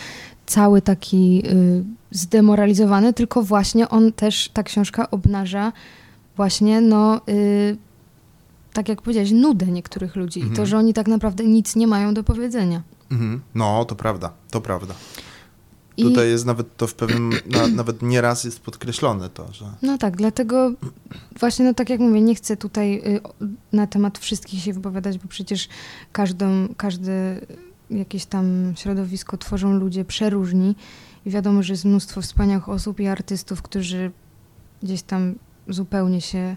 [0.47, 5.73] cały taki y, zdemoralizowany, tylko właśnie on też, ta książka obnaża
[6.37, 7.77] właśnie, no, y,
[8.73, 10.53] tak jak powiedziałeś, nudę niektórych ludzi mhm.
[10.53, 10.69] i to, mhm.
[10.69, 12.83] że oni tak naprawdę nic nie mają do powiedzenia.
[13.11, 13.41] Mhm.
[13.55, 14.95] No, to prawda, to prawda.
[15.97, 16.03] I...
[16.03, 19.65] Tutaj jest nawet to w pewnym, na, nawet nieraz jest podkreślone to, że...
[19.83, 20.73] No tak, dlatego
[21.41, 23.21] właśnie, no tak jak mówię, nie chcę tutaj y,
[23.73, 25.69] na temat wszystkich się wypowiadać, bo przecież
[26.13, 27.41] każdą, każde
[27.91, 30.77] jakieś tam środowisko tworzą ludzie przeróżni
[31.27, 34.11] i wiadomo, że jest mnóstwo wspaniałych osób i artystów, którzy
[34.83, 35.35] gdzieś tam
[35.69, 36.57] zupełnie się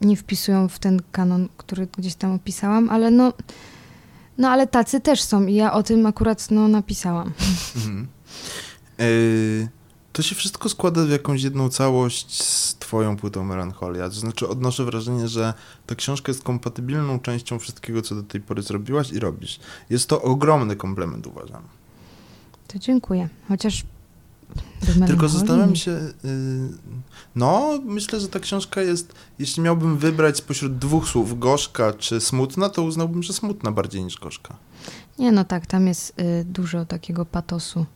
[0.00, 3.32] nie wpisują w ten kanon, który gdzieś tam opisałam, ale no,
[4.38, 7.32] no ale tacy też są i ja o tym akurat no, napisałam.
[7.76, 8.06] Mhm.
[8.98, 9.68] Yy,
[10.12, 14.08] to się wszystko składa w jakąś jedną całość z twoją płytą Melancholia.
[14.08, 15.54] To znaczy odnoszę wrażenie, że
[15.86, 19.60] ta książka jest kompatybilną częścią wszystkiego, co do tej pory zrobiłaś i robisz.
[19.90, 21.62] Jest to ogromny komplement, uważam.
[22.68, 23.28] To dziękuję.
[23.48, 23.84] Chociaż
[25.06, 26.12] tylko zastanawiam się, yy,
[27.34, 32.68] no myślę, że ta książka jest, jeśli miałbym wybrać spośród dwóch słów, gorzka czy smutna,
[32.68, 34.56] to uznałbym, że smutna bardziej niż gorzka.
[35.18, 37.86] Nie, no tak, tam jest y, dużo takiego patosu.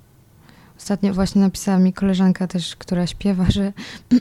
[0.78, 3.72] Ostatnio właśnie napisała mi koleżanka też, która śpiewa, że,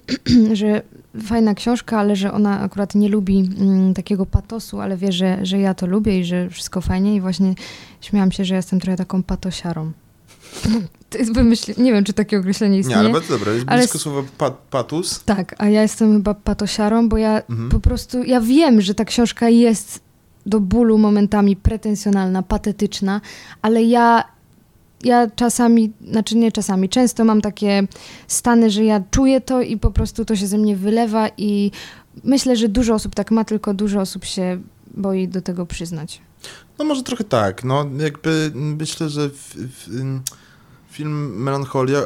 [0.53, 0.81] że
[1.23, 5.59] fajna książka, ale że ona akurat nie lubi mm, takiego patosu, ale wie, że, że
[5.59, 7.55] ja to lubię i że wszystko fajnie i właśnie
[8.01, 9.91] śmiałam się, że jestem trochę taką patosiarą.
[11.09, 11.73] To jest wymyśl...
[11.77, 13.01] Nie wiem, czy takie określenie istnieje.
[13.01, 13.53] Nie, ale bardzo dobre.
[13.53, 13.99] Jest blisko ale...
[13.99, 15.23] słowa pa patus.
[15.23, 17.69] Tak, a ja jestem chyba patosiarą, bo ja mhm.
[17.69, 19.99] po prostu, ja wiem, że ta książka jest
[20.45, 23.21] do bólu momentami pretensjonalna, patetyczna,
[23.61, 24.23] ale ja
[25.03, 27.87] ja czasami, znaczy nie czasami, często mam takie
[28.27, 31.71] stany, że ja czuję to i po prostu to się ze mnie wylewa i
[32.23, 36.21] myślę, że dużo osób tak ma, tylko dużo osób się boi do tego przyznać.
[36.79, 39.87] No może trochę tak, no jakby myślę, że w, w,
[40.91, 42.01] film Melancholia,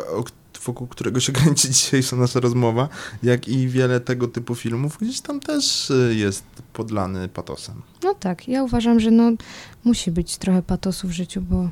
[0.65, 2.89] wokół którego się kręci dzisiejsza nasza rozmowa,
[3.23, 6.43] jak i wiele tego typu filmów, gdzieś tam też y, jest
[6.73, 7.81] podlany patosem.
[8.03, 9.31] No tak, ja uważam, że no
[9.83, 11.69] musi być trochę patosu w życiu, bo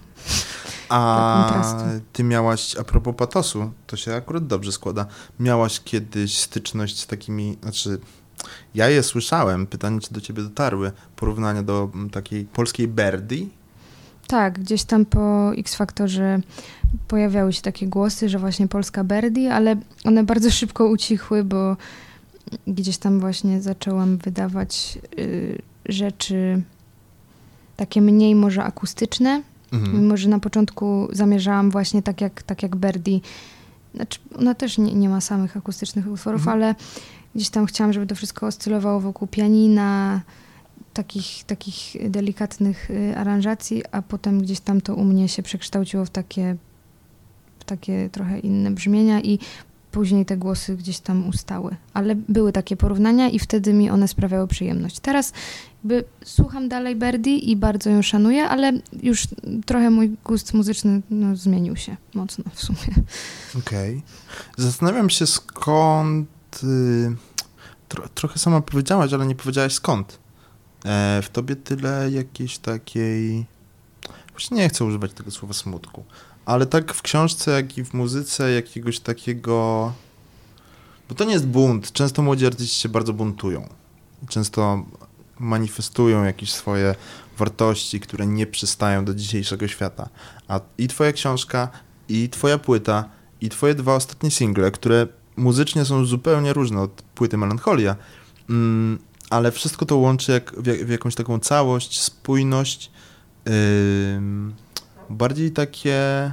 [0.89, 1.63] a
[2.13, 5.05] ty miałaś, a propos patosu, to się akurat dobrze składa,
[5.39, 7.99] miałaś kiedyś styczność z takimi, znaczy
[8.75, 13.49] ja je słyszałem, pytanie czy do ciebie dotarły, porównania do mm, takiej polskiej Berdi?
[14.27, 16.39] Tak, gdzieś tam po X-Faktorze
[17.07, 21.77] pojawiały się takie głosy, że właśnie polska Berdi, ale one bardzo szybko ucichły, bo
[22.67, 26.61] gdzieś tam właśnie zaczęłam wydawać y, rzeczy
[27.77, 30.01] takie mniej może akustyczne, Mhm.
[30.01, 33.21] Mimo, że na początku zamierzałam właśnie tak jak, tak jak Berdi,
[33.95, 36.57] znaczy ona też nie, nie ma samych akustycznych utworów, mhm.
[36.57, 36.75] ale
[37.35, 40.21] gdzieś tam chciałam, żeby to wszystko oscylowało wokół pianina,
[40.93, 46.09] takich, takich delikatnych y, aranżacji, a potem gdzieś tam to u mnie się przekształciło w
[46.09, 46.55] takie,
[47.69, 49.39] takie trochę inne brzmienia i
[49.91, 51.75] później te głosy gdzieś tam ustały.
[51.93, 54.99] Ale były takie porównania i wtedy mi one sprawiały przyjemność.
[54.99, 55.33] Teraz
[55.83, 59.23] jakby słucham dalej Berdi i bardzo ją szanuję, ale już
[59.65, 62.95] trochę mój gust muzyczny no, zmienił się mocno w sumie.
[63.59, 63.95] Okej.
[63.95, 64.65] Okay.
[64.65, 66.27] Zastanawiam się skąd...
[66.63, 67.15] Y,
[67.87, 70.19] tro, trochę sama powiedziałaś, ale nie powiedziałaś skąd.
[70.85, 73.45] E, w tobie tyle jakiejś takiej...
[74.31, 76.03] Właśnie nie chcę używać tego słowa smutku,
[76.49, 79.93] ale tak w książce, jak i w muzyce jakiegoś takiego...
[81.09, 81.91] Bo to nie jest bunt.
[81.91, 83.69] Często młodzi artyści się bardzo buntują.
[84.29, 84.85] Często
[85.39, 86.95] manifestują jakieś swoje
[87.37, 90.09] wartości, które nie przystają do dzisiejszego świata.
[90.47, 91.69] A i twoja książka,
[92.07, 93.09] i twoja płyta,
[93.41, 97.95] i twoje dwa ostatnie single, które muzycznie są zupełnie różne od płyty Melancholia,
[98.49, 102.91] mm, ale wszystko to łączy jak, w, w jakąś taką całość, spójność,
[103.45, 103.51] yy,
[105.09, 106.31] bardziej takie...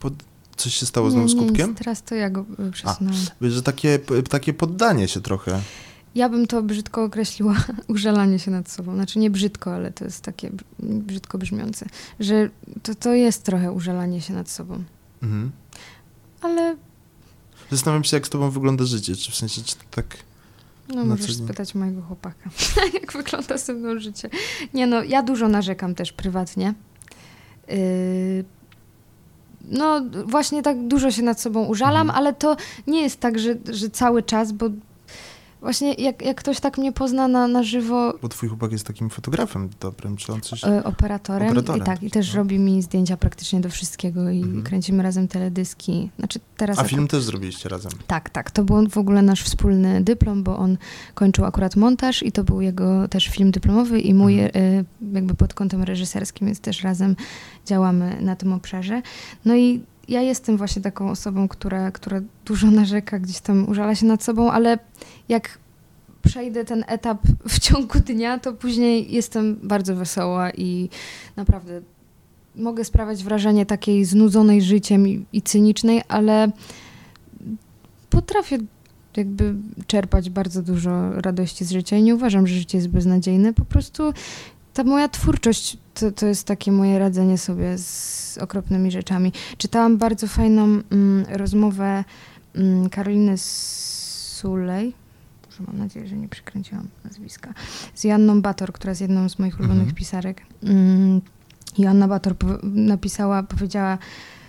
[0.00, 0.14] Pod...
[0.56, 1.74] Coś się stało znowu z kubkiem?
[1.74, 3.20] teraz to ja go przesunąłem.
[3.42, 5.60] A, że takie, takie poddanie się trochę.
[6.14, 7.56] Ja bym to brzydko określiła,
[7.88, 8.94] użalanie się nad sobą.
[8.94, 11.86] Znaczy nie brzydko, ale to jest takie brzydko brzmiące,
[12.20, 12.50] że
[12.82, 14.84] to, to jest trochę użalanie się nad sobą.
[15.22, 15.50] Mhm.
[16.40, 16.76] Ale...
[17.70, 19.16] Zastanawiam się, jak z tobą wygląda życie.
[19.16, 20.16] Czy w sensie, czy tak...
[20.94, 22.50] No możesz spytać mojego chłopaka,
[23.00, 24.30] jak wygląda ze mną życie.
[24.74, 26.74] Nie no, ja dużo narzekam też prywatnie.
[27.70, 28.44] Yy,
[29.70, 32.18] no właśnie tak dużo się nad sobą użalam, mhm.
[32.18, 32.56] ale to
[32.86, 34.66] nie jest tak, że, że cały czas, bo
[35.60, 38.14] Właśnie jak, jak ktoś tak mnie pozna na, na żywo...
[38.22, 40.64] Bo twój chłopak jest takim fotografem dobrym, czy on coś...
[40.64, 41.82] Operatorem, operatorem.
[41.82, 42.38] i tak, i też no.
[42.38, 44.62] robi mi zdjęcia praktycznie do wszystkiego i mhm.
[44.62, 46.10] kręcimy razem teledyski.
[46.18, 46.78] Znaczy teraz...
[46.78, 47.92] A film też zrobiliście razem?
[48.06, 48.50] Tak, tak.
[48.50, 50.78] To był w ogóle nasz wspólny dyplom, bo on
[51.14, 54.64] kończył akurat montaż i to był jego też film dyplomowy i mój mhm.
[54.64, 57.16] y, jakby pod kątem reżyserskim, więc też razem
[57.66, 59.02] działamy na tym obszarze.
[59.44, 64.06] No i ja jestem właśnie taką osobą, która, która dużo narzeka, gdzieś tam użala się
[64.06, 64.78] nad sobą, ale
[65.30, 65.58] jak
[66.22, 67.18] przejdę ten etap
[67.48, 70.88] w ciągu dnia, to później jestem bardzo wesoła i
[71.36, 71.80] naprawdę
[72.56, 76.50] mogę sprawiać wrażenie takiej znudzonej życiem i, i cynicznej, ale
[78.10, 78.58] potrafię
[79.16, 79.54] jakby
[79.86, 83.52] czerpać bardzo dużo radości z życia i nie uważam, że życie jest beznadziejne.
[83.52, 84.12] Po prostu
[84.74, 89.32] ta moja twórczość to, to jest takie moje radzenie sobie z okropnymi rzeczami.
[89.58, 92.04] Czytałam bardzo fajną mm, rozmowę
[92.54, 94.94] mm, Karoliny Sulej.
[95.50, 97.54] Boże, mam nadzieję, że nie przykręciłam nazwiska.
[97.94, 99.96] Z Janną Bator, która jest jedną z moich ulubionych mhm.
[99.96, 100.42] pisarek.
[100.62, 101.20] Mm,
[101.78, 103.98] Joanna Bator napisała, powiedziała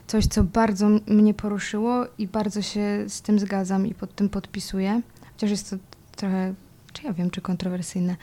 [0.08, 5.02] coś, co bardzo mnie poruszyło i bardzo się z tym zgadzam i pod tym podpisuję.
[5.34, 5.76] Chociaż jest to
[6.16, 6.54] trochę,
[6.94, 8.16] czy ja wiem, czy kontrowersyjne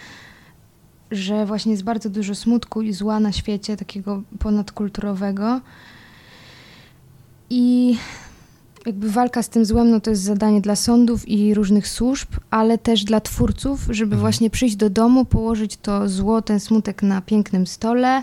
[1.11, 5.61] że właśnie jest bardzo dużo smutku i zła na świecie, takiego ponadkulturowego.
[7.51, 7.97] I
[8.89, 12.79] jakby walka z tym złem, no to jest zadanie dla sądów i różnych służb, ale
[12.79, 14.21] też dla twórców, żeby mhm.
[14.21, 18.23] właśnie przyjść do domu, położyć to zło, ten smutek na pięknym stole,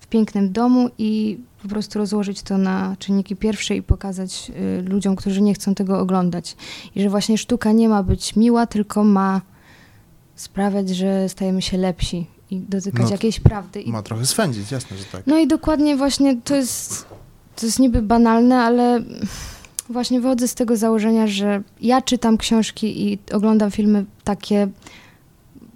[0.00, 5.16] w pięknym domu i po prostu rozłożyć to na czynniki pierwsze i pokazać y, ludziom,
[5.16, 6.56] którzy nie chcą tego oglądać.
[6.94, 9.40] I że właśnie sztuka nie ma być miła, tylko ma
[10.36, 13.84] sprawiać, że stajemy się lepsi i dotykać no, jakiejś prawdy.
[13.86, 15.26] Ma trochę swędzić, jasne, że tak.
[15.26, 17.06] No i dokładnie właśnie to jest,
[17.56, 19.02] to jest niby banalne, ale
[19.88, 24.68] właśnie wychodzę z tego założenia, że ja czytam książki i oglądam filmy takie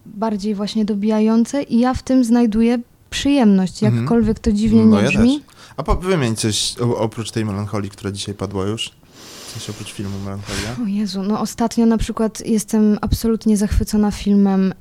[0.06, 2.78] bardziej właśnie dobijające i ja w tym znajduję
[3.10, 4.02] przyjemność, mhm.
[4.02, 5.34] jakkolwiek to dziwnie no, nie brzmi.
[5.34, 5.40] Ja
[5.76, 8.90] A po, wymień coś oprócz tej melancholii, która dzisiaj padła już.
[9.54, 10.76] Coś oprócz filmu Melancholia?
[10.84, 14.72] O Jezu, no ostatnio na przykład jestem absolutnie zachwycona filmem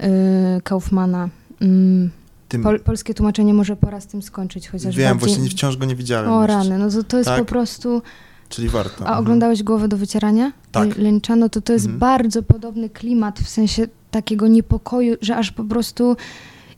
[0.58, 1.30] y, Kaufmana.
[1.62, 2.10] Mm,
[2.50, 2.64] tym...
[2.64, 5.36] Pol, polskie tłumaczenie może pora z tym skończyć, chociaż Wiem, bardziej...
[5.36, 6.32] właśnie wciąż go nie widziałem.
[6.32, 7.40] O rany, no to, to jest tak?
[7.40, 8.02] po prostu...
[8.50, 8.98] Czyli warto.
[8.98, 9.20] A mhm.
[9.20, 10.52] oglądałeś Głowę do wycierania?
[10.72, 10.98] Tak.
[10.98, 11.36] Lyncha?
[11.36, 12.00] No to to jest mhm.
[12.00, 16.16] bardzo podobny klimat, w sensie takiego niepokoju, że aż po prostu...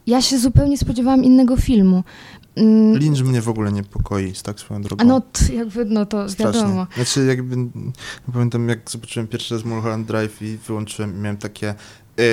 [0.07, 2.03] Ja się zupełnie spodziewałam innego filmu.
[2.55, 2.97] Mm.
[2.97, 5.01] Lynch mnie w ogóle niepokoi, tak swoją drogą.
[5.01, 5.21] A no,
[5.53, 6.61] jakby, no to Strasznie.
[6.61, 6.87] wiadomo.
[6.95, 7.55] Znaczy, jakby,
[8.33, 11.75] pamiętam jak zobaczyłem pierwszy raz Mulholland Drive i wyłączyłem i miałem takie,
[12.17, 12.23] yy,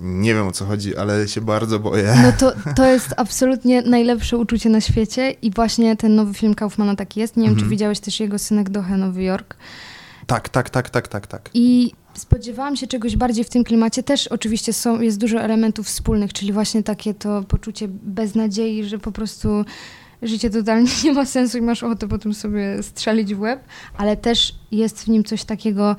[0.00, 2.14] nie wiem o co chodzi, ale się bardzo boję.
[2.22, 6.96] No to, to jest absolutnie najlepsze uczucie na świecie i właśnie ten nowy film Kaufmana
[6.96, 7.36] taki jest.
[7.36, 7.70] Nie wiem, czy mhm.
[7.70, 9.56] widziałeś też jego Synek Dohe Nowy Jork.
[10.26, 11.50] Tak, tak, tak, tak, tak, tak.
[11.54, 14.02] I spodziewałam się czegoś bardziej w tym klimacie.
[14.02, 19.12] Też oczywiście są, jest dużo elementów wspólnych, czyli właśnie takie to poczucie beznadziei, że po
[19.12, 19.64] prostu
[20.22, 23.60] życie totalnie nie ma sensu i masz ochotę potem sobie strzelić w łeb,
[23.96, 25.96] ale też jest w nim coś takiego,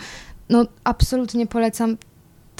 [0.50, 1.98] no absolutnie polecam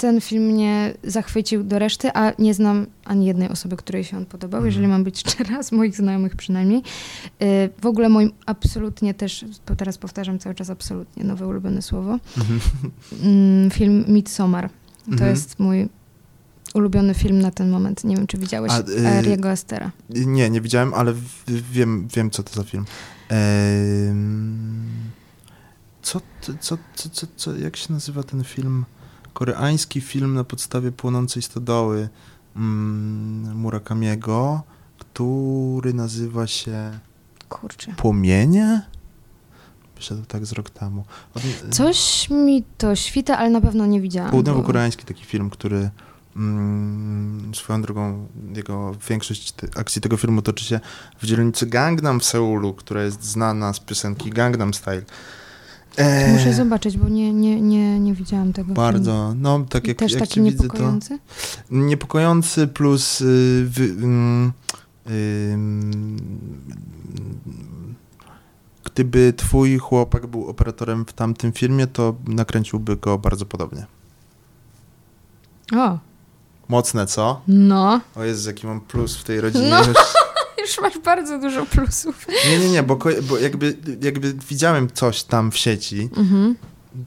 [0.00, 4.26] ten film mnie zachwycił do reszty, a nie znam ani jednej osoby, której się on
[4.26, 4.66] podobał, mhm.
[4.66, 6.82] jeżeli mam być szczera, z moich znajomych przynajmniej.
[7.42, 9.44] Y, w ogóle moim absolutnie też,
[9.76, 12.60] teraz powtarzam cały czas absolutnie, nowe ulubione słowo, mhm.
[13.22, 14.70] Mm, film Midsommar.
[15.04, 15.30] To mhm.
[15.30, 15.88] jest mój
[16.74, 18.04] ulubiony film na ten moment.
[18.04, 19.90] Nie wiem, czy widziałeś A, y Ariego Astera.
[20.10, 21.14] Nie, nie widziałem, ale
[21.72, 22.84] wiem, wiem co to za film.
[26.02, 26.52] Co, co,
[26.94, 28.84] co, co, co, jak się nazywa ten film?
[29.32, 32.08] Koreański film na podstawie Płonącej Stodoły
[32.56, 34.62] mm, Murakamiego,
[34.98, 36.98] który nazywa się
[37.48, 37.94] Kurczę.
[37.96, 38.82] Płomienie?
[39.96, 41.04] Wyszedł tak z rok temu.
[41.70, 44.30] Coś mi to świta, ale na pewno nie widziałam.
[44.30, 45.90] Południowo-koreański taki film, który
[46.36, 50.80] mm, swoją drogą, jego większość te, akcji tego filmu toczy się
[51.18, 55.02] w dzielnicy Gangnam w Seulu, która jest znana z piosenki Gangnam Style.
[56.00, 56.32] E...
[56.32, 58.74] Muszę zobaczyć, bo nie, nie, nie, nie widziałam tego.
[58.74, 59.28] Bardzo.
[59.28, 59.42] Filmu.
[59.42, 61.08] No, tak jak, Też jak taki niepokojący?
[61.08, 65.58] Widzę, to niepokojący plus y, wy, y, y,
[68.84, 73.86] gdyby twój chłopak był operatorem w tamtym filmie, to nakręciłby go bardzo podobnie.
[75.76, 75.98] O.
[76.68, 77.40] Mocne, co?
[77.48, 78.00] No.
[78.16, 79.70] O jest jaki mam plus w tej rodzinie.
[79.70, 79.78] No.
[79.78, 79.88] Już
[80.82, 82.26] masz bardzo dużo plusów.
[82.48, 82.98] Nie, nie, nie, bo,
[83.28, 86.56] bo jakby, jakby widziałem coś tam w sieci, mhm.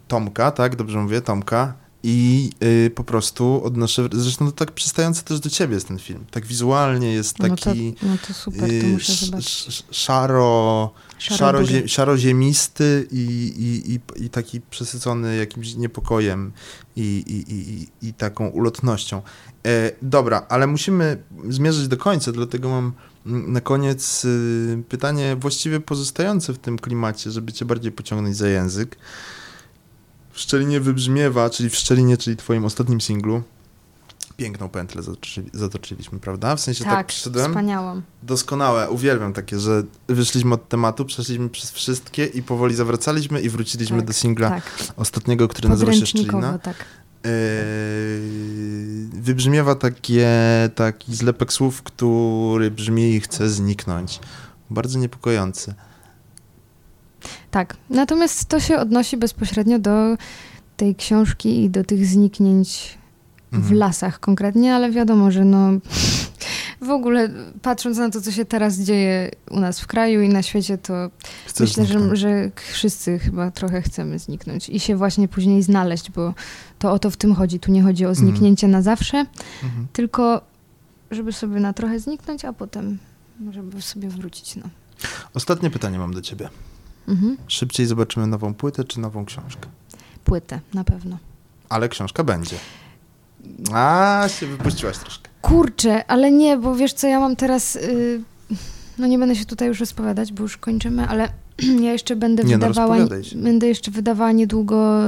[0.07, 1.73] Tomka, tak, dobrze mówię, Tomka,
[2.03, 6.25] i y, po prostu odnoszę, zresztą to tak przystający też do ciebie jest ten film.
[6.31, 7.95] Tak wizualnie jest taki...
[8.01, 9.83] No to, no to super, to muszę y, zobaczyć.
[9.91, 10.93] Szaro,
[11.23, 13.17] szaro, zie, szaroziemisty i,
[13.57, 16.51] i, i, i taki przesycony jakimś niepokojem
[16.95, 19.21] i, i, i, i taką ulotnością.
[19.65, 22.93] E, dobra, ale musimy zmierzyć do końca, dlatego mam
[23.25, 28.97] na koniec y, pytanie właściwie pozostające w tym klimacie, żeby cię bardziej pociągnąć za język.
[30.31, 33.43] W Szczelinie wybrzmiewa, czyli w Szczelinie, czyli twoim ostatnim singlu,
[34.37, 35.01] piękną pętlę
[35.53, 36.55] zatoczyliśmy, prawda?
[36.55, 37.51] W sensie tak, tak przyszedłem.
[37.51, 38.01] wspaniałą.
[38.23, 43.97] Doskonałe, uwielbiam takie, że wyszliśmy od tematu, przeszliśmy przez wszystkie i powoli zawracaliśmy i wróciliśmy
[43.97, 44.93] tak, do singla tak.
[44.95, 46.57] ostatniego, który nazywa się Szczelina.
[46.59, 46.75] tak.
[47.23, 47.29] Yy,
[49.21, 50.29] wybrzmiewa takie,
[50.75, 54.19] taki zlepek słów, który brzmi i chce zniknąć.
[54.69, 55.73] Bardzo niepokojący.
[57.51, 60.17] Tak, natomiast to się odnosi bezpośrednio do
[60.77, 62.97] tej książki i do tych zniknięć
[63.53, 63.77] w mhm.
[63.77, 65.71] lasach konkretnie, ale wiadomo, że no
[66.81, 67.29] w ogóle
[67.61, 71.09] patrząc na to, co się teraz dzieje u nas w kraju i na świecie, to
[71.45, 76.33] Chcesz myślę, że, że, wszyscy chyba trochę chcemy zniknąć i się właśnie później znaleźć, bo
[76.79, 77.59] to o to w tym chodzi.
[77.59, 78.27] Tu nie chodzi o mhm.
[78.27, 79.25] zniknięcie na zawsze,
[79.63, 79.87] mhm.
[79.93, 80.41] tylko
[81.11, 82.97] żeby sobie na trochę zniknąć, a potem
[83.51, 84.55] żeby sobie wrócić.
[84.55, 84.63] No.
[85.33, 86.49] Ostatnie pytanie mam do ciebie.
[87.07, 87.37] Mhm.
[87.47, 89.69] Szybciej zobaczymy nową płytę czy nową książkę?
[90.25, 91.17] Płytę, na pewno.
[91.69, 92.55] Ale książka będzie.
[93.73, 95.29] A, się wypuściłaś troszkę.
[95.41, 97.75] Kurczę, ale nie, bo wiesz co, ja mam teraz...
[97.75, 98.21] Yy,
[98.97, 101.29] no nie będę się tutaj już rozpowiadać, bo już kończymy, ale
[101.85, 102.97] ja jeszcze będę nie, no, wydawała...
[102.97, 105.01] No, będę jeszcze wydawała niedługo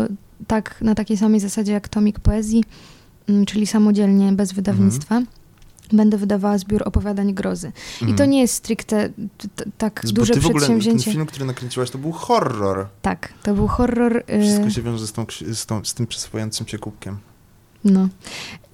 [0.48, 2.64] tak na takiej samej zasadzie jak tomik poezji,
[3.30, 5.16] mm, czyli samodzielnie, bez wydawnictwa.
[5.16, 5.36] Mhm
[5.94, 7.72] będę wydawała zbiór opowiadań grozy.
[8.02, 8.30] I to mhm.
[8.30, 9.10] nie jest stricte
[9.78, 12.88] tak Bo duże ty w ogóle, Ten film, który nakręciłaś, to był horror.
[13.02, 14.18] Tak, to był horror.
[14.18, 17.18] Y, Wszystko się wiąże z, tą, z, tą, z tym przyswającym się kubkiem.
[17.86, 18.10] No.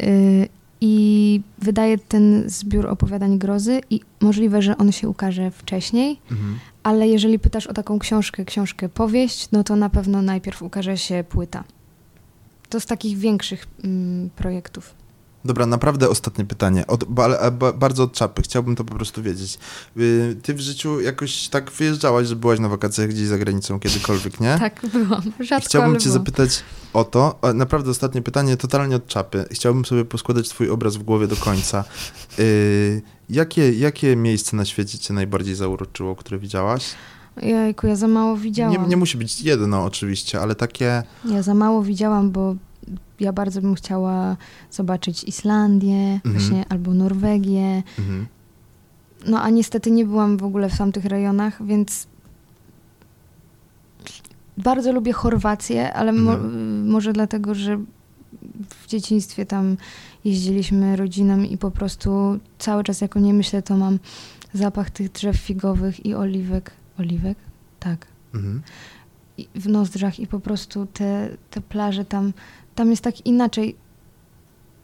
[0.03, 0.49] Y,
[0.81, 6.59] I wydaję ten zbiór opowiadań grozy i możliwe, że on się ukaże wcześniej, mhm.
[6.83, 11.23] ale jeżeli pytasz o taką książkę, książkę powieść, no to na pewno najpierw ukaże się
[11.29, 11.63] płyta.
[12.69, 15.00] To z takich większych mm, projektów.
[15.45, 16.87] Dobra, naprawdę ostatnie pytanie.
[16.87, 18.41] Od, ba, ba, bardzo od czapy.
[18.41, 19.59] Chciałbym to po prostu wiedzieć.
[19.97, 24.39] Y, ty w życiu jakoś tak wyjeżdżałaś, że byłaś na wakacjach gdzieś za granicą kiedykolwiek,
[24.39, 24.59] nie?
[24.59, 25.21] Tak, byłam.
[25.39, 26.19] Rzadko, Chciałbym cię byłam.
[26.19, 26.63] zapytać
[26.93, 27.39] o to.
[27.53, 29.45] Naprawdę ostatnie pytanie, totalnie od czapy.
[29.51, 31.83] Chciałbym sobie poskładać twój obraz w głowie do końca.
[32.37, 36.85] Yy, jakie, jakie miejsce na świecie cię najbardziej zauroczyło, które widziałaś?
[37.41, 38.71] Jejku, ja za mało widziałam.
[38.83, 41.03] Nie, nie musi być jedno oczywiście, ale takie...
[41.25, 42.55] Ja za mało widziałam, bo
[43.21, 44.37] ja bardzo bym chciała
[44.71, 46.35] zobaczyć Islandię mhm.
[46.35, 47.83] właśnie, albo Norwegię.
[47.99, 48.27] Mhm.
[49.25, 52.07] No a niestety nie byłam w ogóle w tamtych rejonach, więc
[54.57, 56.89] bardzo lubię Chorwację, ale mo mhm.
[56.89, 57.79] może dlatego, że
[58.69, 59.77] w dzieciństwie tam
[60.25, 63.99] jeździliśmy rodziną i po prostu cały czas jak o nie myślę, to mam
[64.53, 66.71] zapach tych drzew figowych i oliwek.
[66.99, 67.37] Oliwek?
[67.79, 68.07] Tak.
[68.33, 68.61] Mhm.
[69.55, 72.33] w nozdrzach i po prostu te, te plaże tam
[72.75, 73.75] tam jest tak inaczej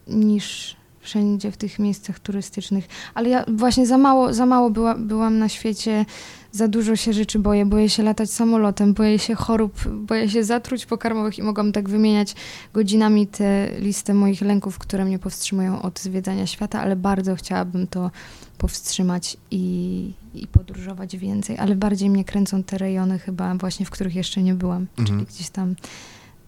[0.07, 0.77] niż
[1.07, 2.87] wszędzie w tych miejscach turystycznych.
[3.13, 6.05] Ale ja właśnie za mało, za mało była, byłam na świecie,
[6.51, 7.65] za dużo się rzeczy boję.
[7.65, 12.35] Boję się latać samolotem, boję się chorób, boję się zatruć pokarmowych i mogłam tak wymieniać
[12.73, 18.11] godzinami tę listę moich lęków, które mnie powstrzymują od zwiedzania świata, ale bardzo chciałabym to
[18.57, 21.57] powstrzymać i, i podróżować więcej.
[21.57, 25.07] Ale bardziej mnie kręcą te rejony chyba właśnie, w których jeszcze nie byłam, mhm.
[25.07, 25.75] czyli gdzieś tam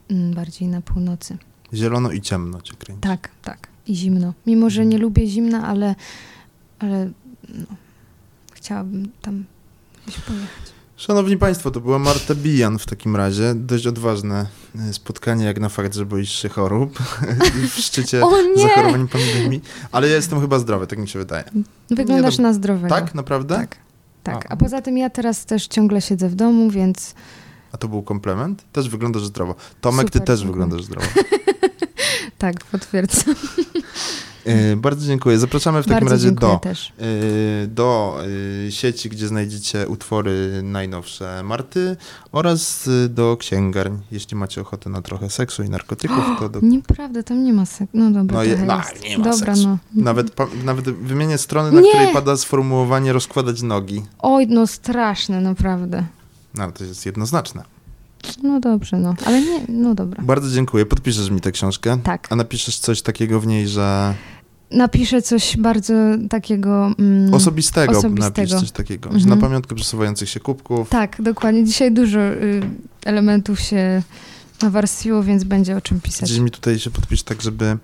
[0.09, 1.37] bardziej na północy.
[1.73, 3.01] Zielono i ciemno cię kręci.
[3.01, 3.67] Tak, tak.
[3.87, 4.33] I zimno.
[4.47, 5.95] Mimo, że nie lubię zimna, ale,
[6.79, 7.11] ale
[7.49, 7.75] no,
[8.53, 9.45] chciałabym tam
[10.07, 10.79] gdzieś pojechać.
[10.99, 13.55] Szanowni Państwo, to była Marta Bijan w takim razie.
[13.55, 14.45] Dość odważne
[14.89, 16.99] e, spotkanie, jak na fakt, że boisz się chorób
[17.75, 18.21] w szczycie
[18.55, 19.61] zachorowań pandemii.
[19.91, 21.43] Ale ja jestem chyba zdrowy, tak mi się wydaje.
[21.89, 22.95] Wyglądasz na zdrowego.
[22.95, 23.15] Tak?
[23.15, 23.55] Naprawdę?
[23.55, 23.77] Tak.
[24.23, 24.45] tak.
[24.45, 24.49] A.
[24.49, 27.15] A poza tym ja teraz też ciągle siedzę w domu, więc
[27.71, 28.71] a to był komplement?
[28.71, 29.55] Też wyglądasz zdrowo.
[29.81, 30.53] Tomek, Super, ty też dziękuję.
[30.53, 31.07] wyglądasz zdrowo.
[32.37, 33.35] tak, potwierdzam.
[34.45, 35.39] Yy, bardzo dziękuję.
[35.39, 38.17] Zapraszamy w takim razie do, yy, do
[38.65, 41.97] yy, sieci, gdzie znajdziecie utwory najnowsze Marty
[42.31, 43.99] oraz do księgarni.
[44.11, 46.59] Jeśli macie ochotę na trochę seksu i narkotyków, to do...
[46.61, 47.97] Nieprawda, tam nie ma seksu.
[47.97, 49.67] No dobra, no, je, no, nie ma dobra, seksu.
[49.69, 50.03] No.
[50.03, 51.89] Nawet, pa, nawet wymienię strony, na nie.
[51.89, 54.01] której pada sformułowanie rozkładać nogi.
[54.19, 56.03] Oj, no straszne, naprawdę.
[56.55, 57.63] No ale to jest jednoznaczne.
[58.43, 59.15] No dobrze, no.
[59.25, 60.23] Ale nie, no dobra.
[60.23, 60.85] Bardzo dziękuję.
[60.85, 61.97] Podpiszesz mi tę książkę?
[62.03, 62.27] Tak.
[62.29, 64.13] A napiszesz coś takiego w niej, że...
[64.71, 65.93] Napiszę coś bardzo
[66.29, 66.91] takiego...
[66.99, 67.97] Mm, osobistego.
[67.97, 68.41] osobistego.
[68.41, 69.09] Napisz coś takiego.
[69.09, 69.29] Mhm.
[69.29, 70.89] Na pamiątkę przesuwających się kubków.
[70.89, 71.65] Tak, dokładnie.
[71.65, 72.61] Dzisiaj dużo y,
[73.05, 74.01] elementów się
[74.61, 76.29] nawarstwiło, więc będzie o czym pisać.
[76.29, 77.77] Gdzieś mi tutaj się podpisz tak, żeby...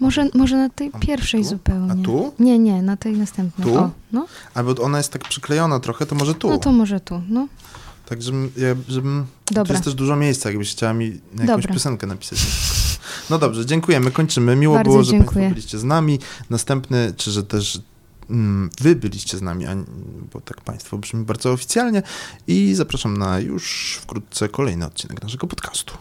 [0.00, 1.48] Może, może na tej pierwszej tu?
[1.48, 1.92] zupełnie.
[1.92, 2.32] A tu?
[2.38, 3.68] Nie, nie, na tej następnej.
[3.68, 3.78] Tu?
[3.78, 6.50] O, no, Albo ona jest tak przyklejona trochę, to może tu.
[6.50, 7.48] no to może tu, no.
[8.06, 8.52] Tak, żebym...
[8.56, 9.26] Ja, żebym...
[9.50, 9.72] Dobra.
[9.72, 11.74] jest też dużo miejsca, jakbyś chciała mi jakąś Dobra.
[11.74, 12.38] piosenkę napisać.
[13.30, 14.56] No dobrze, dziękujemy, kończymy.
[14.56, 15.34] Miło Bardzo było, że dziękuję.
[15.34, 16.18] Państwo byliście z nami.
[16.50, 17.80] Następny, czy że też
[18.30, 19.76] mm, Wy byliście z nami, a,
[20.32, 22.02] bo tak Państwo brzmi bardzo oficjalnie.
[22.46, 25.94] I zapraszam na już wkrótce kolejny odcinek naszego podcastu.